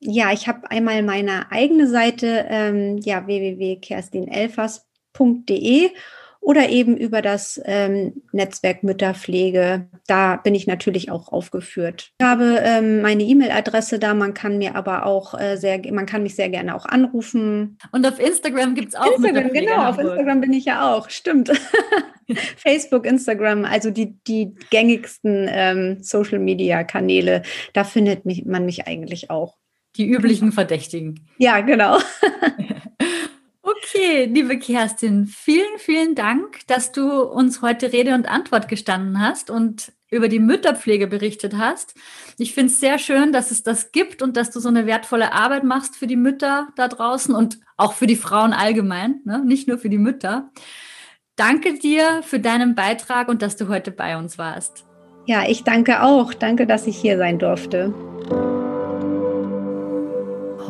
Ja, 0.00 0.32
ich 0.32 0.48
habe 0.48 0.70
einmal 0.70 1.02
meine 1.02 1.50
eigene 1.50 1.88
Seite, 1.88 2.46
ähm, 2.48 2.98
ja, 2.98 3.26
www.kerstinelfers.de 3.26 5.90
oder 6.44 6.68
eben 6.68 6.96
über 6.96 7.22
das 7.22 7.60
ähm, 7.64 8.22
Netzwerk 8.32 8.82
Mütterpflege. 8.82 9.88
Da 10.06 10.36
bin 10.36 10.54
ich 10.54 10.66
natürlich 10.66 11.10
auch 11.10 11.32
aufgeführt. 11.32 12.10
Ich 12.18 12.24
habe 12.24 12.60
ähm, 12.62 13.00
meine 13.00 13.22
E-Mail-Adresse 13.22 13.98
da, 13.98 14.12
man 14.12 14.34
kann 14.34 14.58
mir 14.58 14.76
aber 14.76 15.06
auch 15.06 15.38
äh, 15.40 15.56
sehr, 15.56 15.80
man 15.90 16.04
kann 16.04 16.22
mich 16.22 16.36
sehr 16.36 16.50
gerne 16.50 16.74
auch 16.74 16.84
anrufen. 16.84 17.78
Und 17.92 18.06
auf 18.06 18.20
Instagram 18.20 18.74
gibt 18.74 18.88
es 18.88 18.94
auch 18.94 19.16
Instagram, 19.16 19.52
genau, 19.52 19.88
auf 19.88 19.98
Instagram 19.98 20.42
bin 20.42 20.52
ich 20.52 20.66
ja 20.66 20.94
auch, 20.94 21.08
stimmt. 21.08 21.50
Facebook, 22.56 23.06
Instagram, 23.06 23.64
also 23.64 23.90
die, 23.90 24.18
die 24.26 24.54
gängigsten 24.68 25.48
ähm, 25.50 26.02
Social-Media-Kanäle, 26.02 27.42
da 27.72 27.84
findet 27.84 28.26
mich, 28.26 28.44
man 28.44 28.66
mich 28.66 28.86
eigentlich 28.86 29.30
auch. 29.30 29.56
Die 29.96 30.06
üblichen 30.06 30.52
Verdächtigen. 30.52 31.26
Ja, 31.38 31.60
genau. 31.60 31.98
Okay, 33.66 34.26
liebe 34.26 34.58
Kerstin, 34.58 35.26
vielen, 35.26 35.78
vielen 35.78 36.14
Dank, 36.14 36.66
dass 36.66 36.92
du 36.92 37.22
uns 37.22 37.62
heute 37.62 37.94
Rede 37.94 38.14
und 38.14 38.28
Antwort 38.28 38.68
gestanden 38.68 39.20
hast 39.20 39.48
und 39.48 39.90
über 40.10 40.28
die 40.28 40.38
Mütterpflege 40.38 41.06
berichtet 41.06 41.54
hast. 41.56 41.94
Ich 42.36 42.52
finde 42.52 42.70
es 42.70 42.78
sehr 42.78 42.98
schön, 42.98 43.32
dass 43.32 43.50
es 43.50 43.62
das 43.62 43.90
gibt 43.90 44.20
und 44.20 44.36
dass 44.36 44.50
du 44.50 44.60
so 44.60 44.68
eine 44.68 44.84
wertvolle 44.84 45.32
Arbeit 45.32 45.64
machst 45.64 45.96
für 45.96 46.06
die 46.06 46.16
Mütter 46.16 46.68
da 46.76 46.88
draußen 46.88 47.34
und 47.34 47.58
auch 47.78 47.94
für 47.94 48.06
die 48.06 48.16
Frauen 48.16 48.52
allgemein, 48.52 49.22
ne? 49.24 49.42
nicht 49.42 49.66
nur 49.66 49.78
für 49.78 49.88
die 49.88 49.96
Mütter. 49.96 50.50
Danke 51.34 51.78
dir 51.78 52.22
für 52.22 52.40
deinen 52.40 52.74
Beitrag 52.74 53.28
und 53.28 53.40
dass 53.40 53.56
du 53.56 53.68
heute 53.68 53.92
bei 53.92 54.18
uns 54.18 54.36
warst. 54.36 54.84
Ja, 55.24 55.48
ich 55.48 55.64
danke 55.64 56.02
auch. 56.02 56.34
Danke, 56.34 56.66
dass 56.66 56.86
ich 56.86 56.98
hier 56.98 57.16
sein 57.16 57.38
durfte. 57.38 57.94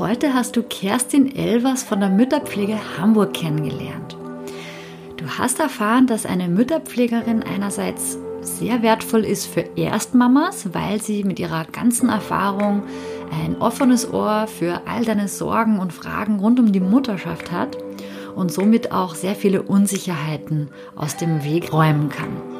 Heute 0.07 0.35
hast 0.35 0.55
du 0.57 0.63
Kerstin 0.63 1.35
Elvers 1.35 1.83
von 1.83 1.99
der 1.99 2.11
Mütterpflege 2.11 2.79
Hamburg 2.99 3.33
kennengelernt. 3.33 4.19
Du 5.17 5.25
hast 5.39 5.61
erfahren, 5.61 6.07
dass 6.07 6.27
eine 6.27 6.47
Mütterpflegerin 6.47 7.43
einerseits 7.43 8.19
sehr 8.43 8.83
wertvoll 8.83 9.25
ist 9.25 9.47
für 9.47 9.65
Erstmamas, 9.77 10.75
weil 10.75 11.01
sie 11.01 11.25
mit 11.25 11.41
ihrer 11.41 11.65
ganzen 11.65 12.11
Erfahrung 12.11 12.83
ein 13.33 13.57
offenes 13.63 14.13
Ohr 14.13 14.47
für 14.47 14.83
all 14.87 15.07
deine 15.07 15.27
Sorgen 15.27 15.79
und 15.79 15.95
Fragen 15.95 16.39
rund 16.39 16.61
um 16.61 16.71
die 16.71 16.81
Mutterschaft 16.81 17.51
hat 17.51 17.79
und 18.37 18.53
somit 18.53 18.93
auch 18.93 19.15
sehr 19.15 19.35
viele 19.35 19.63
Unsicherheiten 19.63 20.69
aus 20.97 21.17
dem 21.17 21.45
Weg 21.45 21.73
räumen 21.73 22.11
kann. 22.11 22.54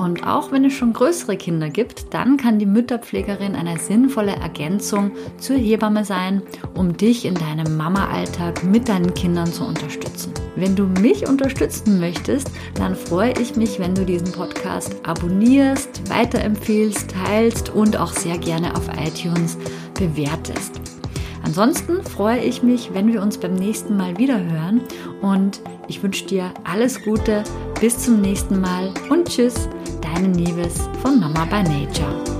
Und 0.00 0.26
auch 0.26 0.50
wenn 0.50 0.64
es 0.64 0.72
schon 0.72 0.94
größere 0.94 1.36
Kinder 1.36 1.68
gibt, 1.68 2.14
dann 2.14 2.38
kann 2.38 2.58
die 2.58 2.64
Mütterpflegerin 2.64 3.54
eine 3.54 3.78
sinnvolle 3.78 4.32
Ergänzung 4.32 5.10
zur 5.36 5.56
Hebamme 5.56 6.06
sein, 6.06 6.40
um 6.74 6.96
dich 6.96 7.26
in 7.26 7.34
deinem 7.34 7.76
Mama-Alltag 7.76 8.64
mit 8.64 8.88
deinen 8.88 9.12
Kindern 9.12 9.52
zu 9.52 9.62
unterstützen. 9.62 10.32
Wenn 10.56 10.74
du 10.74 10.84
mich 10.84 11.28
unterstützen 11.28 12.00
möchtest, 12.00 12.50
dann 12.76 12.96
freue 12.96 13.34
ich 13.38 13.56
mich, 13.56 13.78
wenn 13.78 13.94
du 13.94 14.06
diesen 14.06 14.32
Podcast 14.32 14.96
abonnierst, 15.06 16.08
weiterempfiehlst, 16.08 17.10
teilst 17.10 17.68
und 17.68 17.98
auch 17.98 18.14
sehr 18.14 18.38
gerne 18.38 18.74
auf 18.76 18.88
iTunes 18.96 19.58
bewertest. 19.98 20.80
Ansonsten 21.42 22.02
freue 22.04 22.40
ich 22.40 22.62
mich, 22.62 22.94
wenn 22.94 23.12
wir 23.12 23.20
uns 23.20 23.36
beim 23.36 23.54
nächsten 23.54 23.98
Mal 23.98 24.16
wieder 24.16 24.42
hören 24.42 24.80
und 25.20 25.60
ich 25.88 26.02
wünsche 26.02 26.24
dir 26.24 26.54
alles 26.64 27.02
Gute, 27.02 27.44
bis 27.80 27.98
zum 27.98 28.22
nächsten 28.22 28.60
Mal 28.60 28.94
und 29.10 29.28
tschüss, 29.28 29.68
deine 30.00 30.28
Nieves 30.28 30.88
von 31.02 31.20
Mama 31.20 31.44
by 31.44 31.62
Nature. 31.62 32.39